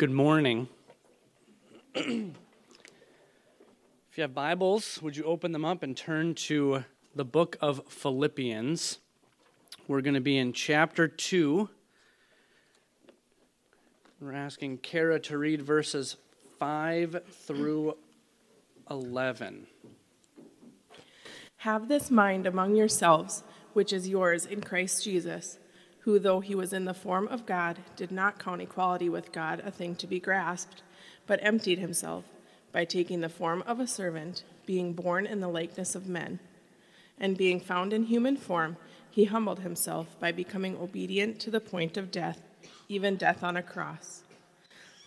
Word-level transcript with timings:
Good 0.00 0.10
morning. 0.10 0.66
if 1.94 2.06
you 2.06 2.32
have 4.16 4.32
Bibles, 4.32 4.98
would 5.02 5.14
you 5.14 5.24
open 5.24 5.52
them 5.52 5.66
up 5.66 5.82
and 5.82 5.94
turn 5.94 6.34
to 6.36 6.86
the 7.14 7.26
book 7.26 7.58
of 7.60 7.82
Philippians? 7.86 8.98
We're 9.86 10.00
going 10.00 10.14
to 10.14 10.22
be 10.22 10.38
in 10.38 10.54
chapter 10.54 11.06
2. 11.06 11.68
We're 14.22 14.32
asking 14.32 14.78
Kara 14.78 15.20
to 15.20 15.36
read 15.36 15.60
verses 15.60 16.16
5 16.58 17.20
through 17.30 17.98
11. 18.90 19.66
Have 21.58 21.88
this 21.88 22.10
mind 22.10 22.46
among 22.46 22.74
yourselves, 22.74 23.44
which 23.74 23.92
is 23.92 24.08
yours 24.08 24.46
in 24.46 24.62
Christ 24.62 25.04
Jesus 25.04 25.58
who, 26.00 26.18
though 26.18 26.40
he 26.40 26.54
was 26.54 26.72
in 26.72 26.86
the 26.86 26.94
form 26.94 27.28
of 27.28 27.46
God, 27.46 27.78
did 27.96 28.10
not 28.10 28.38
count 28.38 28.62
equality 28.62 29.08
with 29.08 29.32
God 29.32 29.60
a 29.64 29.70
thing 29.70 29.94
to 29.96 30.06
be 30.06 30.18
grasped, 30.18 30.82
but 31.26 31.40
emptied 31.42 31.78
himself 31.78 32.24
by 32.72 32.84
taking 32.84 33.20
the 33.20 33.28
form 33.28 33.62
of 33.66 33.80
a 33.80 33.86
servant, 33.86 34.44
being 34.64 34.92
born 34.94 35.26
in 35.26 35.40
the 35.40 35.48
likeness 35.48 35.94
of 35.94 36.08
men. 36.08 36.40
And 37.18 37.36
being 37.36 37.60
found 37.60 37.92
in 37.92 38.04
human 38.04 38.36
form, 38.36 38.78
he 39.10 39.24
humbled 39.24 39.60
himself 39.60 40.18
by 40.18 40.32
becoming 40.32 40.76
obedient 40.78 41.38
to 41.40 41.50
the 41.50 41.60
point 41.60 41.96
of 41.96 42.10
death, 42.10 42.40
even 42.88 43.16
death 43.16 43.42
on 43.42 43.56
a 43.56 43.62
cross. 43.62 44.22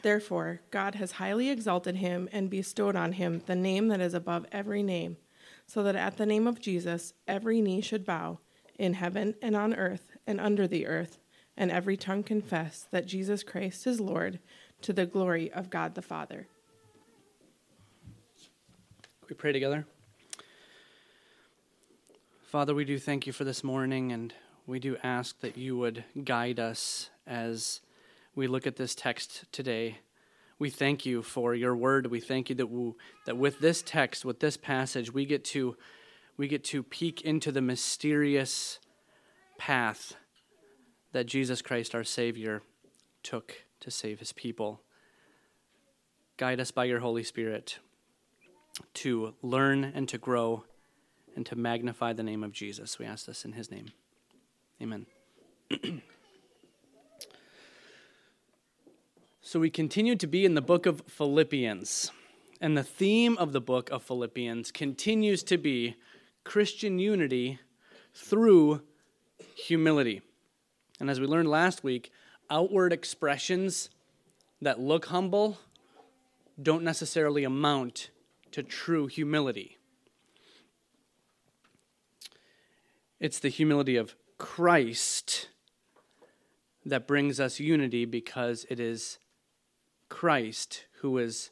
Therefore, 0.03 0.59
God 0.69 0.95
has 0.95 1.13
highly 1.13 1.49
exalted 1.49 1.95
him 1.95 2.29
and 2.31 2.49
bestowed 2.49 2.95
on 2.95 3.13
him 3.13 3.41
the 3.45 3.55
name 3.55 3.87
that 3.87 4.01
is 4.01 4.13
above 4.13 4.45
every 4.51 4.83
name, 4.83 5.17
so 5.65 5.81
that 5.81 5.95
at 5.95 6.17
the 6.17 6.25
name 6.25 6.45
of 6.45 6.59
Jesus 6.59 7.13
every 7.27 7.61
knee 7.61 7.81
should 7.81 8.05
bow, 8.05 8.39
in 8.77 8.95
heaven 8.95 9.35
and 9.41 9.55
on 9.55 9.73
earth 9.73 10.12
and 10.25 10.39
under 10.39 10.67
the 10.67 10.87
earth, 10.87 11.19
and 11.55 11.71
every 11.71 11.97
tongue 11.97 12.23
confess 12.23 12.87
that 12.91 13.05
Jesus 13.05 13.43
Christ 13.43 13.85
is 13.87 13.99
Lord, 13.99 14.39
to 14.81 14.93
the 14.93 15.05
glory 15.05 15.51
of 15.51 15.69
God 15.69 15.95
the 15.95 16.01
Father. 16.01 16.47
We 19.29 19.35
pray 19.35 19.51
together. 19.51 19.85
Father, 22.43 22.75
we 22.75 22.85
do 22.85 22.99
thank 22.99 23.25
you 23.25 23.33
for 23.33 23.45
this 23.45 23.63
morning, 23.63 24.11
and 24.11 24.33
we 24.67 24.79
do 24.79 24.97
ask 25.03 25.39
that 25.41 25.57
you 25.57 25.77
would 25.77 26.03
guide 26.23 26.59
us 26.59 27.09
as 27.25 27.81
we 28.35 28.47
look 28.47 28.67
at 28.67 28.75
this 28.75 28.93
text 28.93 29.45
today. 29.51 29.99
We 30.59 30.69
thank 30.69 31.05
you 31.05 31.23
for 31.23 31.55
your 31.55 31.75
word. 31.75 32.07
We 32.07 32.19
thank 32.19 32.49
you 32.49 32.55
that, 32.55 32.67
we, 32.67 32.93
that 33.25 33.37
with 33.37 33.59
this 33.59 33.81
text, 33.81 34.23
with 34.23 34.39
this 34.39 34.57
passage, 34.57 35.13
we 35.13 35.25
get 35.25 35.43
to 35.45 35.75
we 36.35 36.47
get 36.47 36.63
to 36.65 36.81
peek 36.81 37.21
into 37.21 37.51
the 37.51 37.61
mysterious 37.61 38.79
path 39.63 40.17
that 41.13 41.25
Jesus 41.25 41.61
Christ, 41.61 41.95
our 41.95 42.03
Savior, 42.03 42.63
took 43.23 43.63
to 43.79 43.89
save 43.89 44.19
his 44.19 44.33
people. 44.33 44.81
Guide 46.35 46.59
us 46.59 46.69
by 46.69 46.83
your 46.83 46.99
Holy 46.99 47.23
Spirit 47.23 47.79
to 48.95 49.35
learn 49.41 49.85
and 49.85 50.09
to 50.09 50.17
grow 50.17 50.65
and 51.33 51.45
to 51.45 51.55
magnify 51.55 52.11
the 52.11 52.23
name 52.23 52.43
of 52.43 52.51
Jesus. 52.51 52.99
We 52.99 53.05
ask 53.05 53.25
this 53.25 53.45
in 53.45 53.53
his 53.53 53.71
name. 53.71 53.85
Amen. 54.81 55.05
so 59.41 59.61
we 59.61 59.69
continue 59.69 60.17
to 60.17 60.27
be 60.27 60.43
in 60.43 60.55
the 60.55 60.61
book 60.61 60.85
of 60.85 61.03
Philippians. 61.07 62.11
And 62.59 62.77
the 62.77 62.83
theme 62.83 63.37
of 63.37 63.53
the 63.53 63.61
book 63.61 63.89
of 63.91 64.03
Philippians 64.03 64.73
continues 64.73 65.41
to 65.43 65.57
be 65.57 65.95
Christian 66.43 66.99
unity 66.99 67.59
through 68.13 68.81
humility. 69.55 70.21
And 70.99 71.09
as 71.09 71.19
we 71.19 71.27
learned 71.27 71.49
last 71.49 71.83
week, 71.83 72.11
outward 72.49 72.93
expressions 72.93 73.89
that 74.61 74.79
look 74.79 75.05
humble 75.05 75.57
don't 76.61 76.83
necessarily 76.83 77.43
amount 77.43 78.09
to 78.51 78.63
true 78.63 79.07
humility. 79.07 79.77
It's 83.19 83.39
the 83.39 83.49
humility 83.49 83.95
of 83.95 84.15
Christ 84.37 85.49
that 86.85 87.07
brings 87.07 87.39
us 87.39 87.59
unity 87.59 88.05
because 88.05 88.65
it 88.69 88.79
is 88.79 89.17
Christ 90.09 90.85
who 90.99 91.17
is 91.17 91.49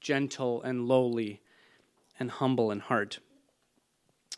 gentle 0.00 0.62
and 0.62 0.88
lowly 0.88 1.40
and 2.18 2.30
humble 2.30 2.70
in 2.70 2.80
heart. 2.80 3.18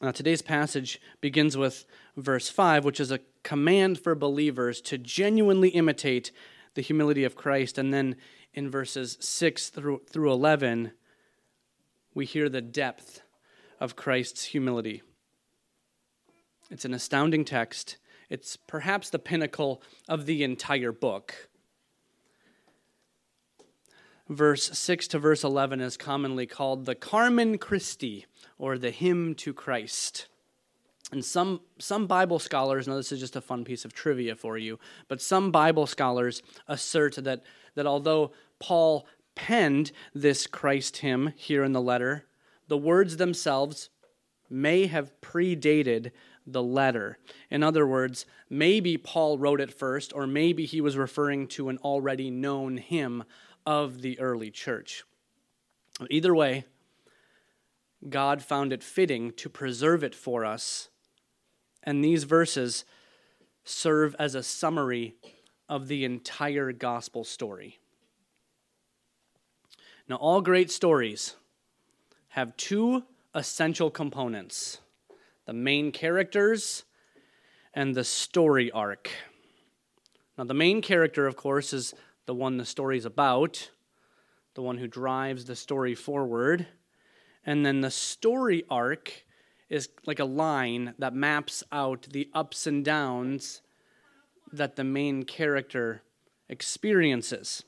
Now, 0.02 0.10
today's 0.10 0.42
passage 0.42 1.00
begins 1.20 1.56
with 1.56 1.86
verse 2.16 2.48
5, 2.48 2.84
which 2.84 2.98
is 2.98 3.12
a 3.12 3.20
command 3.44 4.00
for 4.00 4.16
believers 4.16 4.80
to 4.80 4.98
genuinely 4.98 5.68
imitate 5.68 6.32
the 6.74 6.82
humility 6.82 7.22
of 7.22 7.36
Christ. 7.36 7.78
And 7.78 7.94
then 7.94 8.16
in 8.52 8.68
verses 8.68 9.16
6 9.20 9.68
through, 9.68 10.02
through 10.10 10.32
11, 10.32 10.90
we 12.14 12.26
hear 12.26 12.48
the 12.48 12.60
depth 12.60 13.22
of 13.78 13.94
Christ's 13.94 14.46
humility. 14.46 15.02
It's 16.68 16.84
an 16.84 16.94
astounding 16.94 17.44
text. 17.44 17.96
It's 18.28 18.56
perhaps 18.56 19.08
the 19.08 19.20
pinnacle 19.20 19.84
of 20.08 20.26
the 20.26 20.42
entire 20.42 20.90
book. 20.90 21.48
Verse 24.28 24.76
6 24.76 25.06
to 25.08 25.20
verse 25.20 25.44
11 25.44 25.80
is 25.80 25.96
commonly 25.96 26.46
called 26.46 26.86
the 26.86 26.96
Carmen 26.96 27.56
Christi 27.56 28.26
or 28.62 28.78
the 28.78 28.92
hymn 28.92 29.34
to 29.34 29.52
Christ. 29.52 30.28
And 31.10 31.24
some, 31.24 31.62
some 31.80 32.06
Bible 32.06 32.38
scholars, 32.38 32.86
now 32.86 32.94
this 32.94 33.10
is 33.10 33.18
just 33.18 33.34
a 33.34 33.40
fun 33.40 33.64
piece 33.64 33.84
of 33.84 33.92
trivia 33.92 34.36
for 34.36 34.56
you, 34.56 34.78
but 35.08 35.20
some 35.20 35.50
Bible 35.50 35.88
scholars 35.88 36.44
assert 36.68 37.16
that, 37.16 37.42
that 37.74 37.86
although 37.86 38.30
Paul 38.60 39.04
penned 39.34 39.90
this 40.14 40.46
Christ 40.46 40.98
hymn 40.98 41.32
here 41.34 41.64
in 41.64 41.72
the 41.72 41.80
letter, 41.80 42.26
the 42.68 42.78
words 42.78 43.16
themselves 43.16 43.90
may 44.48 44.86
have 44.86 45.20
predated 45.20 46.12
the 46.46 46.62
letter. 46.62 47.18
In 47.50 47.64
other 47.64 47.84
words, 47.84 48.26
maybe 48.48 48.96
Paul 48.96 49.38
wrote 49.38 49.60
it 49.60 49.74
first, 49.74 50.12
or 50.14 50.28
maybe 50.28 50.66
he 50.66 50.80
was 50.80 50.96
referring 50.96 51.48
to 51.48 51.68
an 51.68 51.78
already 51.78 52.30
known 52.30 52.76
hymn 52.76 53.24
of 53.66 54.02
the 54.02 54.20
early 54.20 54.52
church. 54.52 55.02
Either 56.10 56.32
way, 56.32 56.64
God 58.08 58.42
found 58.42 58.72
it 58.72 58.82
fitting 58.82 59.32
to 59.32 59.48
preserve 59.48 60.02
it 60.02 60.14
for 60.14 60.44
us. 60.44 60.88
And 61.82 62.04
these 62.04 62.24
verses 62.24 62.84
serve 63.64 64.16
as 64.18 64.34
a 64.34 64.42
summary 64.42 65.14
of 65.68 65.88
the 65.88 66.04
entire 66.04 66.72
gospel 66.72 67.24
story. 67.24 67.78
Now, 70.08 70.16
all 70.16 70.40
great 70.40 70.70
stories 70.70 71.36
have 72.28 72.56
two 72.56 73.04
essential 73.34 73.90
components 73.90 74.78
the 75.46 75.52
main 75.52 75.90
characters 75.90 76.84
and 77.74 77.94
the 77.94 78.04
story 78.04 78.70
arc. 78.70 79.10
Now, 80.38 80.44
the 80.44 80.54
main 80.54 80.82
character, 80.82 81.26
of 81.26 81.36
course, 81.36 81.72
is 81.72 81.94
the 82.26 82.34
one 82.34 82.56
the 82.56 82.64
story's 82.64 83.04
about, 83.04 83.70
the 84.54 84.62
one 84.62 84.78
who 84.78 84.86
drives 84.86 85.44
the 85.44 85.56
story 85.56 85.94
forward. 85.94 86.66
And 87.44 87.66
then 87.66 87.80
the 87.80 87.90
story 87.90 88.64
arc 88.70 89.24
is 89.68 89.88
like 90.06 90.20
a 90.20 90.24
line 90.24 90.94
that 90.98 91.14
maps 91.14 91.64
out 91.72 92.08
the 92.10 92.28
ups 92.34 92.66
and 92.66 92.84
downs 92.84 93.62
that 94.52 94.76
the 94.76 94.84
main 94.84 95.24
character 95.24 96.02
experiences. 96.48 97.64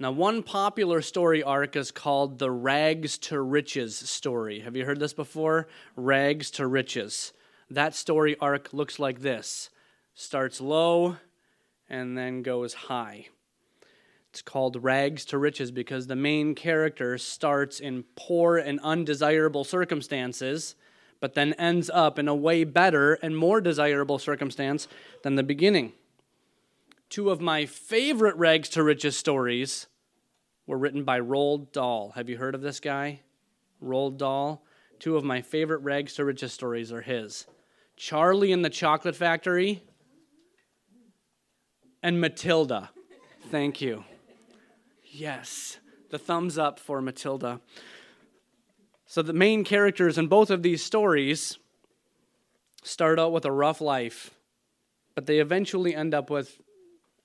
Now, 0.00 0.12
one 0.12 0.44
popular 0.44 1.02
story 1.02 1.42
arc 1.42 1.74
is 1.74 1.90
called 1.90 2.38
the 2.38 2.50
rags 2.50 3.18
to 3.18 3.40
riches 3.40 3.96
story. 3.96 4.60
Have 4.60 4.76
you 4.76 4.84
heard 4.84 5.00
this 5.00 5.12
before? 5.12 5.66
Rags 5.96 6.52
to 6.52 6.68
riches. 6.68 7.32
That 7.68 7.94
story 7.94 8.36
arc 8.40 8.72
looks 8.72 9.00
like 9.00 9.20
this 9.20 9.70
starts 10.14 10.60
low 10.60 11.16
and 11.88 12.16
then 12.16 12.42
goes 12.42 12.74
high. 12.74 13.28
It's 14.38 14.42
called 14.44 14.84
Rags 14.84 15.24
to 15.26 15.36
Riches 15.36 15.72
because 15.72 16.06
the 16.06 16.14
main 16.14 16.54
character 16.54 17.18
starts 17.18 17.80
in 17.80 18.04
poor 18.14 18.56
and 18.56 18.78
undesirable 18.84 19.64
circumstances, 19.64 20.76
but 21.18 21.34
then 21.34 21.54
ends 21.54 21.90
up 21.92 22.20
in 22.20 22.28
a 22.28 22.36
way 22.36 22.62
better 22.62 23.14
and 23.14 23.36
more 23.36 23.60
desirable 23.60 24.16
circumstance 24.16 24.86
than 25.24 25.34
the 25.34 25.42
beginning. 25.42 25.92
Two 27.10 27.30
of 27.30 27.40
my 27.40 27.66
favorite 27.66 28.36
Rags 28.36 28.68
to 28.68 28.84
Riches 28.84 29.16
stories 29.16 29.88
were 30.68 30.78
written 30.78 31.02
by 31.02 31.18
Roald 31.18 31.72
Dahl. 31.72 32.12
Have 32.14 32.28
you 32.28 32.36
heard 32.36 32.54
of 32.54 32.60
this 32.60 32.78
guy? 32.78 33.22
Roald 33.82 34.18
Dahl. 34.18 34.62
Two 35.00 35.16
of 35.16 35.24
my 35.24 35.42
favorite 35.42 35.80
Rags 35.80 36.14
to 36.14 36.24
Riches 36.24 36.52
stories 36.52 36.92
are 36.92 37.02
his 37.02 37.44
Charlie 37.96 38.52
in 38.52 38.62
the 38.62 38.70
Chocolate 38.70 39.16
Factory 39.16 39.82
and 42.04 42.20
Matilda. 42.20 42.90
Thank 43.50 43.80
you. 43.80 44.04
Yes, 45.10 45.78
the 46.10 46.18
thumbs 46.18 46.58
up 46.58 46.78
for 46.78 47.00
Matilda. 47.00 47.60
So, 49.06 49.22
the 49.22 49.32
main 49.32 49.64
characters 49.64 50.18
in 50.18 50.26
both 50.26 50.50
of 50.50 50.62
these 50.62 50.82
stories 50.82 51.58
start 52.82 53.18
out 53.18 53.32
with 53.32 53.44
a 53.44 53.52
rough 53.52 53.80
life, 53.80 54.30
but 55.14 55.26
they 55.26 55.38
eventually 55.38 55.94
end 55.94 56.14
up 56.14 56.28
with 56.28 56.60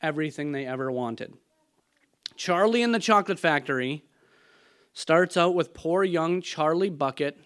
everything 0.02 0.52
they 0.52 0.66
ever 0.66 0.92
wanted. 0.92 1.34
Charlie 2.36 2.82
in 2.82 2.94
the 2.94 3.00
Chocolate 3.00 3.40
Factory 3.40 4.04
starts 4.94 5.36
out 5.36 5.56
with 5.56 5.74
poor 5.74 6.04
young 6.04 6.42
Charlie 6.42 6.90
Bucket, 6.90 7.38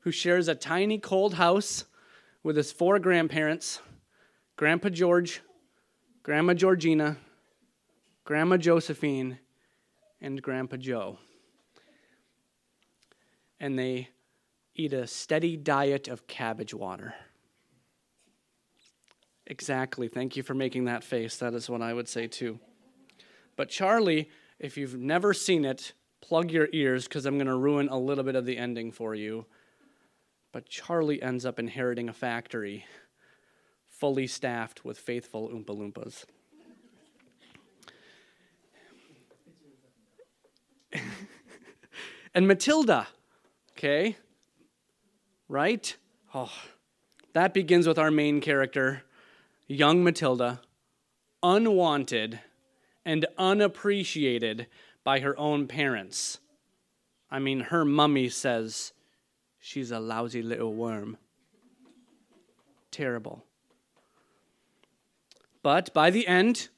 who 0.00 0.10
shares 0.10 0.48
a 0.48 0.54
tiny 0.54 0.98
cold 0.98 1.34
house 1.34 1.84
with 2.42 2.56
his 2.56 2.72
four 2.72 2.98
grandparents 2.98 3.80
Grandpa 4.56 4.88
George, 4.90 5.42
Grandma 6.22 6.54
Georgina, 6.54 7.16
Grandma 8.24 8.56
Josephine, 8.56 9.38
and 10.20 10.40
Grandpa 10.40 10.76
Joe. 10.76 11.18
And 13.58 13.78
they 13.78 14.08
eat 14.74 14.92
a 14.92 15.06
steady 15.06 15.56
diet 15.56 16.08
of 16.08 16.26
cabbage 16.26 16.72
water. 16.72 17.14
Exactly. 19.46 20.08
Thank 20.08 20.36
you 20.36 20.42
for 20.42 20.54
making 20.54 20.84
that 20.84 21.04
face. 21.04 21.36
That 21.36 21.54
is 21.54 21.68
what 21.68 21.82
I 21.82 21.92
would 21.92 22.08
say 22.08 22.28
too. 22.28 22.60
But 23.56 23.68
Charlie, 23.68 24.30
if 24.58 24.76
you've 24.76 24.96
never 24.96 25.34
seen 25.34 25.64
it, 25.64 25.92
plug 26.20 26.50
your 26.50 26.68
ears 26.72 27.08
because 27.08 27.26
I'm 27.26 27.36
going 27.36 27.48
to 27.48 27.56
ruin 27.56 27.88
a 27.88 27.98
little 27.98 28.24
bit 28.24 28.36
of 28.36 28.46
the 28.46 28.56
ending 28.56 28.92
for 28.92 29.14
you. 29.14 29.46
But 30.52 30.68
Charlie 30.68 31.20
ends 31.20 31.44
up 31.44 31.58
inheriting 31.58 32.08
a 32.08 32.12
factory 32.12 32.84
fully 33.88 34.26
staffed 34.26 34.84
with 34.84 34.98
faithful 34.98 35.48
Oompa 35.48 35.76
Loompas. 35.76 36.24
And 42.34 42.48
Matilda, 42.48 43.08
okay? 43.72 44.16
Right? 45.48 45.96
Oh, 46.34 46.52
that 47.32 47.54
begins 47.54 47.86
with 47.86 47.98
our 47.98 48.10
main 48.10 48.40
character, 48.40 49.02
young 49.66 50.02
Matilda, 50.02 50.60
unwanted 51.42 52.40
and 53.04 53.26
unappreciated 53.36 54.66
by 55.04 55.20
her 55.20 55.38
own 55.38 55.66
parents. 55.66 56.38
I 57.30 57.38
mean, 57.38 57.60
her 57.60 57.84
mummy 57.84 58.28
says 58.28 58.92
she's 59.58 59.90
a 59.90 59.98
lousy 59.98 60.42
little 60.42 60.72
worm. 60.72 61.16
Terrible. 62.90 63.44
But 65.62 65.92
by 65.94 66.10
the 66.10 66.26
end, 66.26 66.68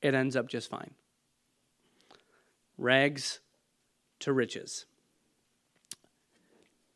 it 0.00 0.14
ends 0.14 0.36
up 0.36 0.48
just 0.48 0.70
fine. 0.70 0.94
Rags 2.78 3.40
to 4.24 4.32
riches. 4.32 4.86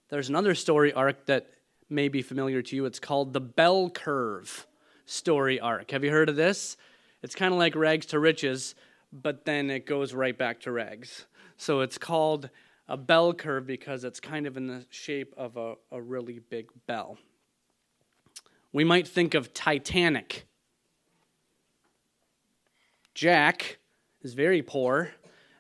There's 0.09 0.31
another 0.31 0.55
story 0.55 0.93
arc 0.95 1.27
that 1.27 1.51
may 1.91 2.09
be 2.09 2.23
familiar 2.23 2.63
to 2.63 2.77
you. 2.77 2.87
It's 2.87 2.99
called 2.99 3.35
the 3.35 3.41
bell 3.41 3.91
curve 3.91 4.67
story 5.05 5.61
arc. 5.61 5.91
Have 5.91 6.05
you 6.05 6.11
heard 6.11 6.31
of 6.31 6.37
this? 6.37 6.79
It's 7.23 7.35
kind 7.35 7.53
of 7.53 7.59
like 7.59 7.75
rags 7.75 8.07
to 8.07 8.19
riches, 8.19 8.75
but 9.13 9.45
then 9.45 9.71
it 9.71 9.85
goes 9.85 10.15
right 10.15 10.37
back 10.37 10.61
to 10.61 10.73
rags. 10.73 11.27
So 11.59 11.81
it's 11.81 11.99
called 11.99 12.49
a 12.89 12.97
bell 12.97 13.35
curve 13.35 13.67
because 13.67 14.05
it's 14.05 14.21
kind 14.21 14.47
of 14.47 14.57
in 14.57 14.67
the 14.67 14.87
shape 14.89 15.35
of 15.37 15.59
a, 15.59 15.75
a 15.93 16.01
really 16.01 16.39
big 16.39 16.71
bell. 16.87 17.19
We 18.73 18.85
might 18.85 19.07
think 19.07 19.35
of 19.35 19.53
Titanic. 19.53 20.47
Jack 23.15 23.79
is 24.23 24.33
very 24.33 24.63
poor 24.63 25.11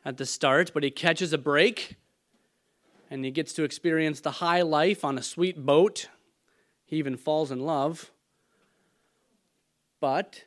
at 0.04 0.16
the 0.16 0.26
start, 0.26 0.72
but 0.72 0.82
he 0.82 0.90
catches 0.90 1.32
a 1.32 1.38
break 1.38 1.96
and 3.10 3.24
he 3.24 3.30
gets 3.30 3.52
to 3.54 3.64
experience 3.64 4.20
the 4.20 4.32
high 4.32 4.62
life 4.62 5.04
on 5.04 5.18
a 5.18 5.22
sweet 5.22 5.64
boat. 5.64 6.08
He 6.84 6.96
even 6.96 7.16
falls 7.16 7.50
in 7.50 7.60
love. 7.60 8.10
But 10.00 10.44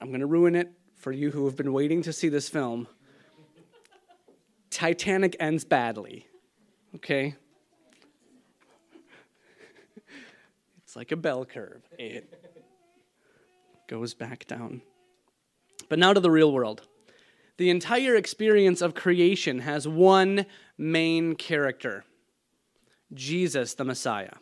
I'm 0.00 0.08
going 0.08 0.20
to 0.20 0.26
ruin 0.26 0.54
it 0.54 0.72
for 0.94 1.12
you 1.12 1.30
who 1.30 1.44
have 1.44 1.56
been 1.56 1.72
waiting 1.72 2.02
to 2.02 2.12
see 2.12 2.28
this 2.28 2.48
film. 2.48 2.88
Titanic 4.70 5.36
ends 5.38 5.64
badly. 5.64 6.26
Okay? 6.94 7.34
It's 10.84 10.96
like 10.96 11.12
a 11.12 11.16
bell 11.16 11.44
curve. 11.44 11.82
It 11.98 12.32
goes 13.88 14.14
back 14.14 14.46
down. 14.46 14.82
But 15.88 15.98
now 15.98 16.12
to 16.12 16.20
the 16.20 16.30
real 16.30 16.52
world. 16.52 16.86
The 17.58 17.70
entire 17.70 18.14
experience 18.16 18.82
of 18.82 18.94
creation 18.94 19.60
has 19.60 19.88
one 19.88 20.46
main 20.76 21.34
character 21.34 22.04
Jesus, 23.14 23.74
the 23.74 23.84
Messiah. 23.84 24.32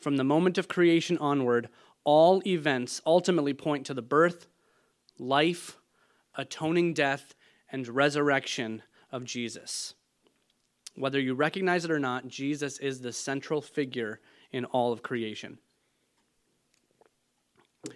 From 0.00 0.16
the 0.16 0.24
moment 0.24 0.58
of 0.58 0.68
creation 0.68 1.18
onward, 1.18 1.68
all 2.04 2.42
events 2.46 3.00
ultimately 3.04 3.54
point 3.54 3.86
to 3.86 3.94
the 3.94 4.02
birth, 4.02 4.46
life, 5.18 5.78
atoning 6.36 6.94
death, 6.94 7.34
and 7.72 7.88
resurrection 7.88 8.82
of 9.10 9.24
Jesus. 9.24 9.94
Whether 10.94 11.18
you 11.18 11.34
recognize 11.34 11.84
it 11.84 11.90
or 11.90 11.98
not, 11.98 12.28
Jesus 12.28 12.78
is 12.78 13.00
the 13.00 13.12
central 13.12 13.60
figure 13.60 14.20
in 14.52 14.64
all 14.66 14.92
of 14.92 15.02
creation. 15.02 15.58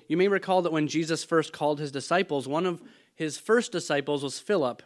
You 0.09 0.17
may 0.17 0.29
recall 0.29 0.63
that 0.63 0.73
when 0.73 0.89
Jesus 0.89 1.25
first 1.25 1.53
called 1.53 1.81
his 1.81 1.91
disciples, 1.91 2.47
one 2.47 2.67
of 2.67 2.83
his 3.15 3.39
first 3.39 3.73
disciples 3.73 4.23
was 4.23 4.39
Philip. 4.39 4.83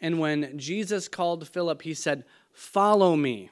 And 0.00 0.18
when 0.18 0.58
Jesus 0.58 1.08
called 1.08 1.48
Philip, 1.48 1.82
he 1.82 1.94
said, 1.94 2.24
Follow 2.52 3.16
me. 3.16 3.50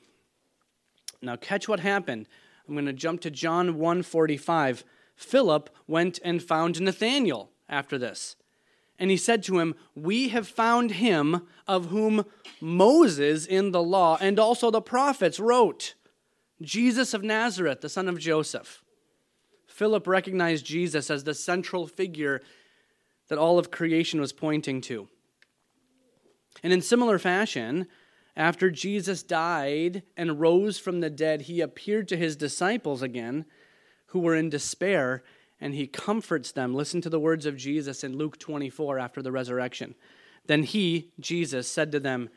Now, 1.20 1.36
catch 1.36 1.68
what 1.68 1.80
happened. 1.80 2.28
I'm 2.66 2.74
going 2.74 2.86
to 2.86 2.92
jump 2.92 3.20
to 3.22 3.30
John 3.30 3.74
1:45. 3.74 4.84
Philip 5.16 5.70
went 5.86 6.18
and 6.24 6.42
found 6.42 6.80
Nathanael 6.80 7.50
after 7.68 7.98
this. 7.98 8.36
And 8.98 9.10
he 9.10 9.16
said 9.16 9.42
to 9.44 9.58
him, 9.58 9.74
We 9.94 10.28
have 10.28 10.46
found 10.46 10.92
him 10.92 11.46
of 11.66 11.86
whom 11.86 12.24
Moses 12.60 13.46
in 13.46 13.72
the 13.72 13.82
law 13.82 14.18
and 14.20 14.38
also 14.38 14.70
the 14.70 14.80
prophets 14.80 15.40
wrote, 15.40 15.94
Jesus 16.60 17.14
of 17.14 17.22
Nazareth, 17.22 17.80
the 17.80 17.88
son 17.88 18.08
of 18.08 18.18
Joseph. 18.18 18.82
Philip 19.78 20.08
recognized 20.08 20.66
Jesus 20.66 21.08
as 21.08 21.22
the 21.22 21.34
central 21.34 21.86
figure 21.86 22.42
that 23.28 23.38
all 23.38 23.60
of 23.60 23.70
creation 23.70 24.20
was 24.20 24.32
pointing 24.32 24.80
to. 24.80 25.06
And 26.64 26.72
in 26.72 26.80
similar 26.80 27.16
fashion, 27.16 27.86
after 28.34 28.72
Jesus 28.72 29.22
died 29.22 30.02
and 30.16 30.40
rose 30.40 30.80
from 30.80 30.98
the 30.98 31.10
dead, 31.10 31.42
he 31.42 31.60
appeared 31.60 32.08
to 32.08 32.16
his 32.16 32.34
disciples 32.34 33.02
again, 33.02 33.44
who 34.06 34.18
were 34.18 34.34
in 34.34 34.50
despair, 34.50 35.22
and 35.60 35.76
he 35.76 35.86
comforts 35.86 36.50
them. 36.50 36.74
Listen 36.74 37.00
to 37.00 37.10
the 37.10 37.20
words 37.20 37.46
of 37.46 37.56
Jesus 37.56 38.02
in 38.02 38.18
Luke 38.18 38.36
24 38.36 38.98
after 38.98 39.22
the 39.22 39.30
resurrection. 39.30 39.94
Then 40.46 40.64
he, 40.64 41.12
Jesus, 41.20 41.70
said 41.70 41.92
to 41.92 42.00
them, 42.00 42.30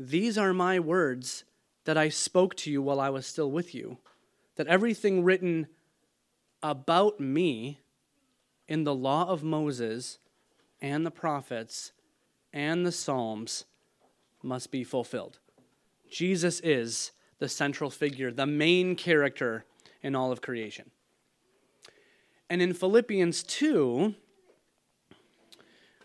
These 0.00 0.38
are 0.38 0.54
my 0.54 0.80
words 0.80 1.44
that 1.84 1.98
I 1.98 2.08
spoke 2.08 2.54
to 2.56 2.70
you 2.70 2.80
while 2.80 2.98
I 2.98 3.10
was 3.10 3.26
still 3.26 3.50
with 3.50 3.74
you, 3.74 3.98
that 4.56 4.68
everything 4.68 5.22
written 5.22 5.66
about 6.62 7.20
me 7.20 7.80
in 8.66 8.84
the 8.84 8.94
law 8.94 9.28
of 9.28 9.42
Moses 9.42 10.18
and 10.80 11.04
the 11.04 11.10
prophets 11.10 11.92
and 12.52 12.84
the 12.84 12.92
Psalms 12.92 13.64
must 14.42 14.70
be 14.70 14.84
fulfilled. 14.84 15.38
Jesus 16.10 16.60
is 16.60 17.12
the 17.38 17.48
central 17.48 17.90
figure, 17.90 18.30
the 18.30 18.46
main 18.46 18.96
character 18.96 19.64
in 20.02 20.14
all 20.14 20.32
of 20.32 20.40
creation. 20.40 20.90
And 22.50 22.62
in 22.62 22.72
Philippians 22.72 23.42
2, 23.42 24.14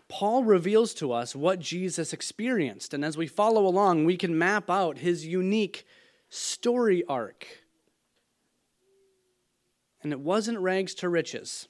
Paul 0.08 0.44
reveals 0.44 0.94
to 0.94 1.12
us 1.12 1.34
what 1.34 1.58
Jesus 1.58 2.12
experienced. 2.12 2.92
And 2.92 3.04
as 3.04 3.16
we 3.16 3.26
follow 3.26 3.66
along, 3.66 4.04
we 4.04 4.16
can 4.16 4.38
map 4.38 4.68
out 4.68 4.98
his 4.98 5.26
unique 5.26 5.86
story 6.28 7.02
arc 7.08 7.63
and 10.04 10.12
it 10.12 10.20
wasn't 10.20 10.58
rags 10.60 10.94
to 10.96 11.08
riches. 11.08 11.66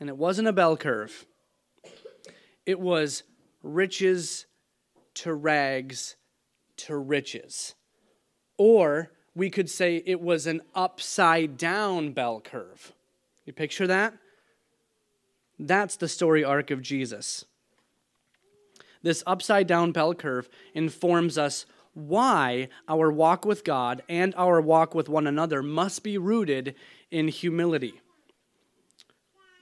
And 0.00 0.08
it 0.08 0.16
wasn't 0.16 0.46
a 0.48 0.52
bell 0.52 0.76
curve. 0.76 1.26
It 2.64 2.78
was 2.78 3.24
riches 3.62 4.46
to 5.14 5.34
rags 5.34 6.14
to 6.76 6.96
riches. 6.96 7.74
Or 8.56 9.10
we 9.34 9.50
could 9.50 9.68
say 9.68 10.02
it 10.06 10.20
was 10.20 10.46
an 10.46 10.62
upside 10.74 11.56
down 11.56 12.12
bell 12.12 12.40
curve. 12.40 12.92
You 13.44 13.52
picture 13.52 13.88
that? 13.88 14.14
That's 15.58 15.96
the 15.96 16.08
story 16.08 16.44
arc 16.44 16.70
of 16.70 16.82
Jesus. 16.82 17.44
This 19.02 19.24
upside 19.26 19.66
down 19.66 19.90
bell 19.90 20.14
curve 20.14 20.48
informs 20.72 21.36
us 21.36 21.66
why 21.98 22.68
our 22.88 23.10
walk 23.10 23.44
with 23.44 23.64
God 23.64 24.02
and 24.08 24.32
our 24.36 24.60
walk 24.60 24.94
with 24.94 25.08
one 25.08 25.26
another 25.26 25.62
must 25.62 26.02
be 26.04 26.16
rooted 26.16 26.74
in 27.10 27.28
humility. 27.28 28.00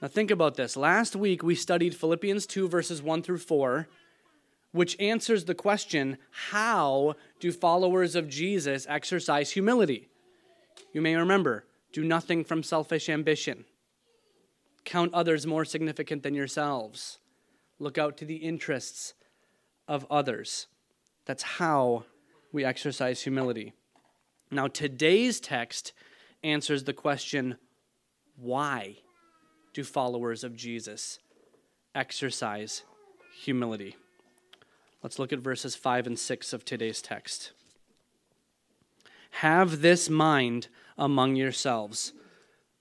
Now, 0.01 0.07
think 0.07 0.29
about 0.29 0.55
this. 0.55 0.77
Last 0.77 1.15
week 1.15 1.41
we 1.41 1.55
studied 1.55 1.95
Philippians 1.95 2.45
2, 2.45 2.67
verses 2.69 3.01
1 3.01 3.23
through 3.23 3.39
4, 3.39 3.87
which 4.71 4.99
answers 4.99 5.45
the 5.45 5.55
question 5.55 6.19
how 6.29 7.15
do 7.39 7.51
followers 7.51 8.15
of 8.15 8.29
Jesus 8.29 8.85
exercise 8.87 9.51
humility? 9.51 10.09
You 10.93 11.01
may 11.01 11.15
remember 11.15 11.65
Do 11.91 12.03
nothing 12.03 12.43
from 12.43 12.61
selfish 12.61 13.09
ambition. 13.09 13.65
Count 14.85 15.13
others 15.13 15.47
more 15.47 15.65
significant 15.65 16.21
than 16.21 16.35
yourselves. 16.35 17.17
Look 17.79 17.97
out 17.97 18.17
to 18.17 18.25
the 18.25 18.35
interests 18.35 19.13
of 19.87 20.05
others. 20.11 20.67
That's 21.25 21.43
how 21.43 22.05
we 22.51 22.63
exercise 22.63 23.21
humility. 23.21 23.73
Now, 24.51 24.67
today's 24.67 25.39
text 25.39 25.93
answers 26.43 26.83
the 26.83 26.93
question 26.93 27.57
why 28.35 28.97
do 29.73 29.83
followers 29.83 30.43
of 30.43 30.55
Jesus 30.55 31.19
exercise 31.95 32.83
humility? 33.43 33.95
Let's 35.03 35.19
look 35.19 35.33
at 35.33 35.39
verses 35.39 35.75
5 35.75 36.07
and 36.07 36.19
6 36.19 36.53
of 36.53 36.65
today's 36.65 37.01
text. 37.01 37.51
Have 39.31 39.81
this 39.81 40.09
mind 40.09 40.67
among 40.97 41.35
yourselves, 41.35 42.13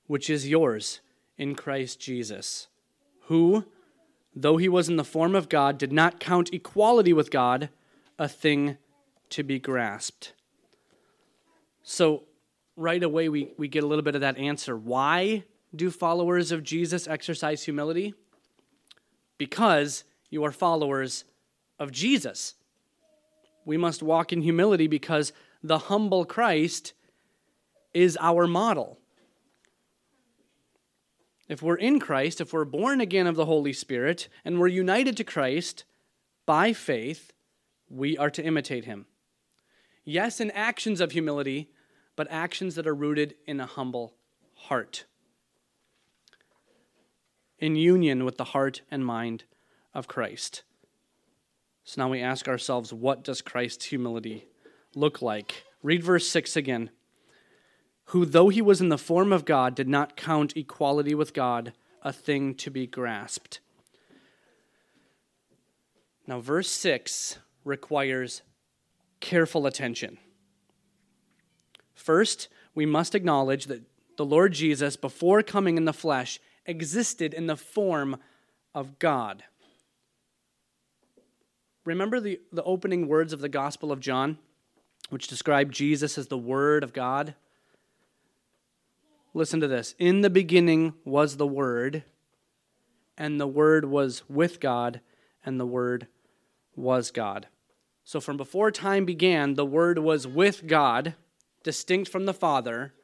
which 0.07 0.31
is 0.31 0.49
yours 0.49 1.01
in 1.37 1.55
Christ 1.55 2.01
Jesus, 2.01 2.69
who, 3.25 3.65
though 4.35 4.57
he 4.57 4.69
was 4.69 4.89
in 4.89 4.97
the 4.97 5.05
form 5.05 5.35
of 5.35 5.49
God, 5.49 5.79
did 5.79 5.93
not 5.93 6.21
count 6.21 6.53
equality 6.53 7.13
with 7.13 7.31
God 7.31 7.69
a 8.19 8.29
thing 8.29 8.79
to 9.31 9.43
be 9.43 9.59
grasped. 9.59 10.33
So, 11.83 12.25
right 12.77 13.03
away, 13.03 13.29
we, 13.29 13.53
we 13.57 13.69
get 13.69 13.85
a 13.85 13.87
little 13.87 14.03
bit 14.03 14.15
of 14.15 14.21
that 14.21 14.39
answer. 14.39 14.77
Why 14.77 15.45
do 15.75 15.91
followers 15.91 16.53
of 16.53 16.63
Jesus 16.63 17.07
exercise 17.07 17.63
humility? 17.63 18.15
Because 19.39 20.05
you 20.31 20.45
are 20.45 20.53
followers 20.53 21.25
of 21.79 21.93
Jesus. 21.93 22.55
We 23.65 23.77
must 23.77 24.03
walk 24.03 24.33
in 24.33 24.43
humility 24.43 24.87
because 24.87 25.33
the 25.63 25.79
humble 25.79 26.25
Christ 26.25 26.93
is 27.93 28.17
our 28.21 28.47
model. 28.47 28.99
If 31.49 31.63
we're 31.63 31.77
in 31.77 32.01
Christ, 32.01 32.41
if 32.41 32.53
we're 32.53 32.65
born 32.65 33.01
again 33.01 33.27
of 33.27 33.37
the 33.37 33.47
Holy 33.47 33.73
Spirit, 33.73 34.29
and 34.45 34.59
we're 34.59 34.67
united 34.67 35.17
to 35.17 35.25
Christ 35.25 35.85
by 36.45 36.73
faith, 36.73 37.33
we 37.89 38.19
are 38.19 38.31
to 38.31 38.45
imitate 38.45 38.85
him. 38.85 39.07
Yes, 40.09 40.41
in 40.41 40.53
actions 40.53 41.01
of 41.01 41.11
humility, 41.11 41.69
but 42.15 42.29
actions 42.31 42.77
that 42.77 42.87
are 42.87 42.95
rooted 42.95 43.35
in 43.45 43.59
a 43.59 43.67
humble 43.67 44.15
heart. 44.55 45.05
In 47.59 47.75
union 47.75 48.25
with 48.25 48.37
the 48.37 48.45
heart 48.45 48.83
and 48.89 49.05
mind 49.05 49.45
of 49.93 50.07
Christ. 50.07 50.63
So 51.83 52.01
now 52.01 52.09
we 52.09 52.21
ask 52.21 52.47
ourselves, 52.47 52.93
what 52.93 53.25
does 53.25 53.43
Christ's 53.43 53.87
humility 53.87 54.47
look 54.95 55.21
like? 55.21 55.65
Read 55.83 56.05
verse 56.05 56.29
6 56.29 56.57
again. 56.57 56.91
Who, 58.11 58.25
though 58.25 58.49
he 58.49 58.63
was 58.63 58.81
in 58.81 58.91
the 58.91 58.99
form 58.99 59.33
of 59.33 59.45
God, 59.45 59.75
did 59.75 59.89
not 59.89 60.17
count 60.17 60.57
equality 60.57 61.17
with 61.17 61.35
God 61.35 61.73
a 62.03 62.13
thing 62.13 62.55
to 62.55 62.71
be 62.71 62.87
grasped. 62.87 63.59
Now, 66.29 66.39
verse 66.39 66.71
6 66.71 67.39
requires 67.65 68.43
careful 69.21 69.67
attention. 69.67 70.19
First, 71.95 72.49
we 72.75 72.87
must 72.87 73.15
acknowledge 73.15 73.67
that 73.67 73.83
the 74.17 74.25
Lord 74.25 74.53
Jesus, 74.53 74.97
before 74.97 75.43
coming 75.43 75.77
in 75.77 75.85
the 75.85 75.93
flesh, 75.93 76.41
existed 76.65 77.35
in 77.35 77.47
the 77.47 77.57
form 77.57 78.17
of 78.75 78.99
God. 78.99 79.45
Remember 81.85 82.21
the, 82.21 82.41
the 82.53 82.65
opening 82.65 83.07
words 83.07 83.33
of 83.33 83.41
the 83.41 83.49
Gospel 83.49 83.93
of 83.93 84.01
John, 84.01 84.39
which 85.09 85.29
describe 85.29 85.73
Jesus 85.73 86.19
as 86.19 86.27
the 86.27 86.39
Word 86.39 86.83
of 86.83 86.93
God? 86.93 87.35
Listen 89.35 89.61
to 89.61 89.69
this. 89.69 89.95
In 89.99 90.23
the 90.23 90.31
beginning 90.31 90.95
was 91.05 91.37
the 91.37 91.47
Word, 91.47 92.05
and 93.17 93.41
the 93.41 93.47
Word 93.47 93.85
was 93.85 94.23
with 94.29 94.61
God, 94.61 95.01
and 95.45 95.61
the 95.61 95.67
Word 95.67 96.09
was 96.75 97.11
God. 97.11 97.47
So 98.07 98.21
from 98.21 98.37
before 98.37 98.71
time 98.71 99.05
began, 99.05 99.55
the 99.55 99.67
Word 99.67 99.99
was 99.99 100.29
with 100.29 100.69
God, 100.69 101.17
distinct 101.65 102.09
from 102.09 102.25
the 102.25 102.33
Father, 102.33 102.95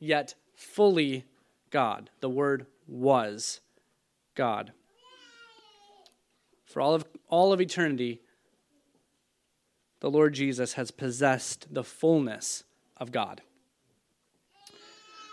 yet 0.00 0.34
fully 0.56 1.24
God. 1.70 2.10
The 2.18 2.28
Word 2.28 2.66
was 2.88 3.60
God. 4.34 4.72
For 6.64 6.80
all 6.80 6.94
of, 6.94 7.04
all 7.28 7.52
of 7.52 7.60
eternity, 7.60 8.20
the 10.00 10.10
Lord 10.10 10.34
Jesus 10.34 10.72
has 10.72 10.90
possessed 10.90 11.72
the 11.72 11.84
fullness 11.84 12.64
of 12.96 13.12
God. 13.12 13.40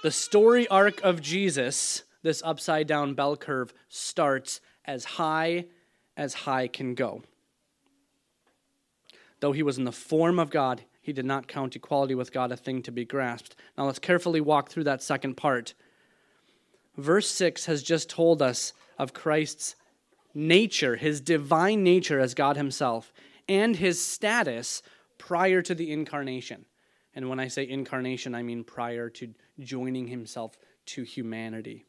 The 0.03 0.11
story 0.11 0.67
arc 0.67 1.01
of 1.01 1.23
Jesus, 1.23 2.03
this 2.21 2.43
upside 2.45 2.85
down 2.85 3.15
bell 3.15 3.35
curve, 3.35 3.73
starts 3.89 4.61
as 4.85 5.05
high 5.05 5.65
as 6.15 6.35
high 6.35 6.67
can 6.67 6.93
go. 6.93 7.23
Though 9.45 9.51
he 9.51 9.61
was 9.61 9.77
in 9.77 9.83
the 9.83 9.91
form 9.91 10.39
of 10.39 10.49
God, 10.49 10.81
he 10.99 11.13
did 11.13 11.23
not 11.23 11.47
count 11.47 11.75
equality 11.75 12.15
with 12.15 12.31
God 12.31 12.51
a 12.51 12.57
thing 12.57 12.81
to 12.81 12.91
be 12.91 13.05
grasped. 13.05 13.55
Now 13.77 13.85
let's 13.85 13.99
carefully 13.99 14.41
walk 14.41 14.69
through 14.69 14.85
that 14.85 15.03
second 15.03 15.37
part. 15.37 15.75
Verse 16.97 17.29
6 17.29 17.67
has 17.67 17.83
just 17.83 18.09
told 18.09 18.41
us 18.41 18.73
of 18.97 19.13
Christ's 19.13 19.75
nature, 20.33 20.95
his 20.95 21.21
divine 21.21 21.83
nature 21.83 22.19
as 22.19 22.33
God 22.33 22.57
himself, 22.57 23.13
and 23.47 23.75
his 23.75 24.03
status 24.03 24.81
prior 25.19 25.61
to 25.61 25.75
the 25.75 25.91
incarnation. 25.91 26.65
And 27.13 27.29
when 27.29 27.39
I 27.39 27.47
say 27.47 27.69
incarnation, 27.69 28.33
I 28.33 28.41
mean 28.41 28.63
prior 28.63 29.11
to 29.11 29.31
joining 29.59 30.07
himself 30.07 30.57
to 30.87 31.03
humanity. 31.03 31.85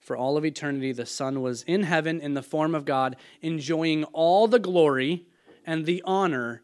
For 0.00 0.18
all 0.18 0.36
of 0.36 0.44
eternity, 0.44 0.92
the 0.92 1.06
Son 1.06 1.40
was 1.40 1.62
in 1.62 1.84
heaven 1.84 2.20
in 2.20 2.34
the 2.34 2.42
form 2.42 2.74
of 2.74 2.84
God, 2.84 3.16
enjoying 3.40 4.04
all 4.12 4.46
the 4.48 4.58
glory 4.58 5.24
and 5.66 5.86
the 5.86 6.02
honor 6.04 6.62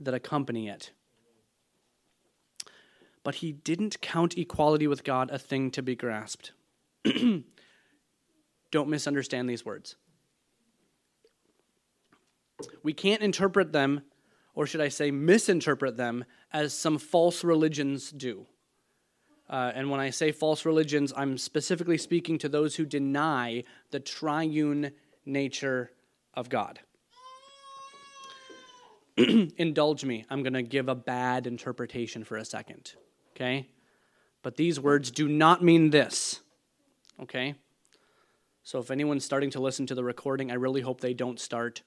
that 0.00 0.14
accompany 0.14 0.68
it. 0.68 0.90
But 3.24 3.36
he 3.36 3.52
didn't 3.52 4.00
count 4.00 4.36
equality 4.36 4.86
with 4.86 5.04
God 5.04 5.30
a 5.30 5.38
thing 5.38 5.70
to 5.72 5.82
be 5.82 5.94
grasped. 5.94 6.52
Don't 8.70 8.88
misunderstand 8.88 9.48
these 9.48 9.64
words. 9.64 9.96
We 12.82 12.92
can't 12.92 13.22
interpret 13.22 13.72
them, 13.72 14.02
or 14.54 14.66
should 14.66 14.80
I 14.80 14.88
say, 14.88 15.10
misinterpret 15.10 15.96
them, 15.96 16.24
as 16.52 16.74
some 16.74 16.98
false 16.98 17.44
religions 17.44 18.10
do. 18.10 18.46
Uh, 19.48 19.70
and 19.74 19.90
when 19.90 20.00
I 20.00 20.10
say 20.10 20.32
false 20.32 20.64
religions, 20.64 21.12
I'm 21.16 21.36
specifically 21.36 21.98
speaking 21.98 22.38
to 22.38 22.48
those 22.48 22.76
who 22.76 22.86
deny 22.86 23.64
the 23.90 24.00
triune 24.00 24.92
nature 25.26 25.90
of 26.34 26.48
God. 26.48 26.80
indulge 29.16 30.04
me. 30.04 30.24
I'm 30.30 30.42
going 30.42 30.52
to 30.54 30.62
give 30.62 30.88
a 30.88 30.94
bad 30.94 31.46
interpretation 31.46 32.24
for 32.24 32.36
a 32.36 32.44
second. 32.44 32.94
Okay? 33.34 33.68
But 34.42 34.56
these 34.56 34.80
words 34.80 35.10
do 35.10 35.28
not 35.28 35.62
mean 35.62 35.90
this. 35.90 36.40
Okay? 37.20 37.54
So 38.62 38.78
if 38.78 38.90
anyone's 38.90 39.24
starting 39.24 39.50
to 39.50 39.60
listen 39.60 39.86
to 39.86 39.94
the 39.94 40.04
recording, 40.04 40.50
I 40.50 40.54
really 40.54 40.80
hope 40.80 41.00
they 41.00 41.14
don't 41.14 41.40
start 41.40 41.82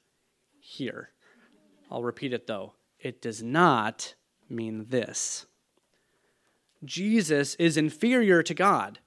here. 0.60 1.10
I'll 1.90 2.04
repeat 2.04 2.34
it 2.34 2.48
though. 2.48 2.74
It 3.00 3.22
does 3.22 3.42
not 3.42 4.16
mean 4.50 4.88
this. 4.90 5.46
Jesus 6.84 7.56
is 7.56 7.78
inferior 7.78 8.44
to 8.44 8.54
God, 8.54 9.00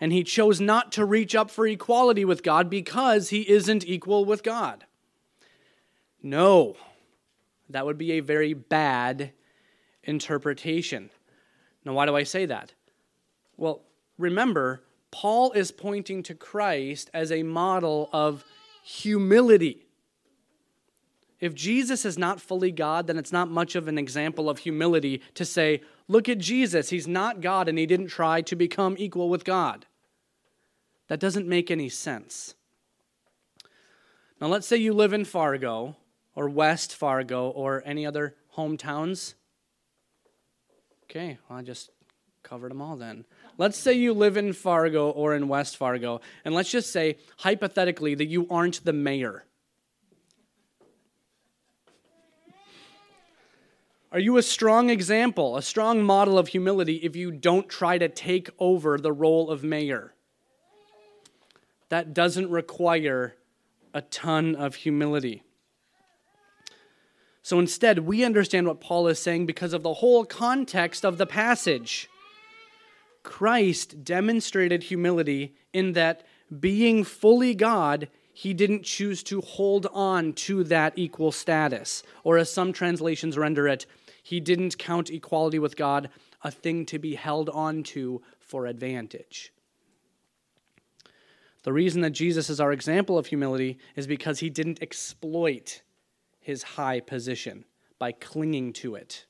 and 0.00 0.12
he 0.12 0.24
chose 0.24 0.60
not 0.60 0.92
to 0.92 1.04
reach 1.04 1.34
up 1.34 1.50
for 1.50 1.66
equality 1.66 2.24
with 2.24 2.42
God 2.42 2.70
because 2.70 3.28
he 3.28 3.48
isn't 3.48 3.86
equal 3.86 4.24
with 4.24 4.42
God. 4.42 4.86
No, 6.22 6.76
that 7.72 7.86
would 7.86 7.98
be 7.98 8.12
a 8.12 8.20
very 8.20 8.54
bad 8.54 9.32
interpretation. 10.04 11.10
Now, 11.84 11.94
why 11.94 12.06
do 12.06 12.16
I 12.16 12.22
say 12.22 12.46
that? 12.46 12.74
Well, 13.56 13.82
remember, 14.18 14.82
Paul 15.10 15.52
is 15.52 15.70
pointing 15.70 16.22
to 16.24 16.34
Christ 16.34 17.10
as 17.12 17.30
a 17.30 17.42
model 17.42 18.08
of 18.12 18.44
humility. 18.84 19.86
If 21.40 21.54
Jesus 21.54 22.04
is 22.04 22.16
not 22.16 22.40
fully 22.40 22.70
God, 22.70 23.08
then 23.08 23.18
it's 23.18 23.32
not 23.32 23.50
much 23.50 23.74
of 23.74 23.88
an 23.88 23.98
example 23.98 24.48
of 24.48 24.58
humility 24.58 25.20
to 25.34 25.44
say, 25.44 25.82
look 26.06 26.28
at 26.28 26.38
Jesus, 26.38 26.90
he's 26.90 27.08
not 27.08 27.40
God 27.40 27.68
and 27.68 27.76
he 27.78 27.86
didn't 27.86 28.08
try 28.08 28.42
to 28.42 28.54
become 28.54 28.94
equal 28.98 29.28
with 29.28 29.44
God. 29.44 29.86
That 31.08 31.20
doesn't 31.20 31.48
make 31.48 31.70
any 31.70 31.88
sense. 31.88 32.54
Now, 34.40 34.46
let's 34.46 34.66
say 34.66 34.76
you 34.76 34.92
live 34.92 35.12
in 35.12 35.24
Fargo 35.24 35.96
or 36.34 36.48
West 36.48 36.94
Fargo 36.94 37.48
or 37.48 37.82
any 37.84 38.06
other 38.06 38.34
hometowns? 38.56 39.34
Okay, 41.04 41.38
well, 41.48 41.58
I 41.58 41.62
just 41.62 41.90
covered 42.42 42.70
them 42.70 42.82
all 42.82 42.96
then. 42.96 43.24
Let's 43.58 43.78
say 43.78 43.92
you 43.92 44.12
live 44.12 44.36
in 44.36 44.52
Fargo 44.52 45.10
or 45.10 45.34
in 45.34 45.48
West 45.48 45.76
Fargo, 45.76 46.20
and 46.44 46.54
let's 46.54 46.70
just 46.70 46.92
say, 46.92 47.18
hypothetically, 47.38 48.14
that 48.14 48.26
you 48.26 48.46
aren't 48.50 48.84
the 48.84 48.92
mayor. 48.92 49.44
Are 54.10 54.18
you 54.18 54.36
a 54.36 54.42
strong 54.42 54.90
example, 54.90 55.56
a 55.56 55.62
strong 55.62 56.02
model 56.02 56.38
of 56.38 56.48
humility 56.48 56.96
if 56.96 57.16
you 57.16 57.30
don't 57.30 57.66
try 57.68 57.96
to 57.96 58.10
take 58.10 58.50
over 58.58 58.98
the 58.98 59.12
role 59.12 59.50
of 59.50 59.64
mayor? 59.64 60.14
That 61.88 62.12
doesn't 62.12 62.50
require 62.50 63.36
a 63.94 64.02
ton 64.02 64.54
of 64.54 64.74
humility. 64.74 65.42
So 67.42 67.58
instead, 67.58 68.00
we 68.00 68.24
understand 68.24 68.68
what 68.68 68.80
Paul 68.80 69.08
is 69.08 69.18
saying 69.18 69.46
because 69.46 69.72
of 69.72 69.82
the 69.82 69.94
whole 69.94 70.24
context 70.24 71.04
of 71.04 71.18
the 71.18 71.26
passage. 71.26 72.08
Christ 73.24 74.04
demonstrated 74.04 74.84
humility 74.84 75.54
in 75.72 75.92
that 75.92 76.24
being 76.60 77.02
fully 77.02 77.54
God, 77.54 78.08
he 78.32 78.54
didn't 78.54 78.84
choose 78.84 79.22
to 79.24 79.40
hold 79.40 79.86
on 79.92 80.32
to 80.34 80.64
that 80.64 80.92
equal 80.96 81.32
status. 81.32 82.02
Or 82.24 82.38
as 82.38 82.52
some 82.52 82.72
translations 82.72 83.36
render 83.36 83.66
it, 83.66 83.86
he 84.22 84.38
didn't 84.38 84.78
count 84.78 85.10
equality 85.10 85.58
with 85.58 85.76
God 85.76 86.10
a 86.42 86.50
thing 86.50 86.86
to 86.86 86.98
be 86.98 87.16
held 87.16 87.48
on 87.50 87.82
to 87.84 88.22
for 88.38 88.66
advantage. 88.66 89.52
The 91.64 91.72
reason 91.72 92.02
that 92.02 92.10
Jesus 92.10 92.50
is 92.50 92.60
our 92.60 92.72
example 92.72 93.18
of 93.18 93.26
humility 93.26 93.78
is 93.96 94.06
because 94.06 94.40
he 94.40 94.50
didn't 94.50 94.82
exploit 94.82 95.82
his 96.42 96.62
high 96.62 97.00
position 97.00 97.64
by 97.98 98.12
clinging 98.12 98.72
to 98.74 98.94
it. 98.94 99.24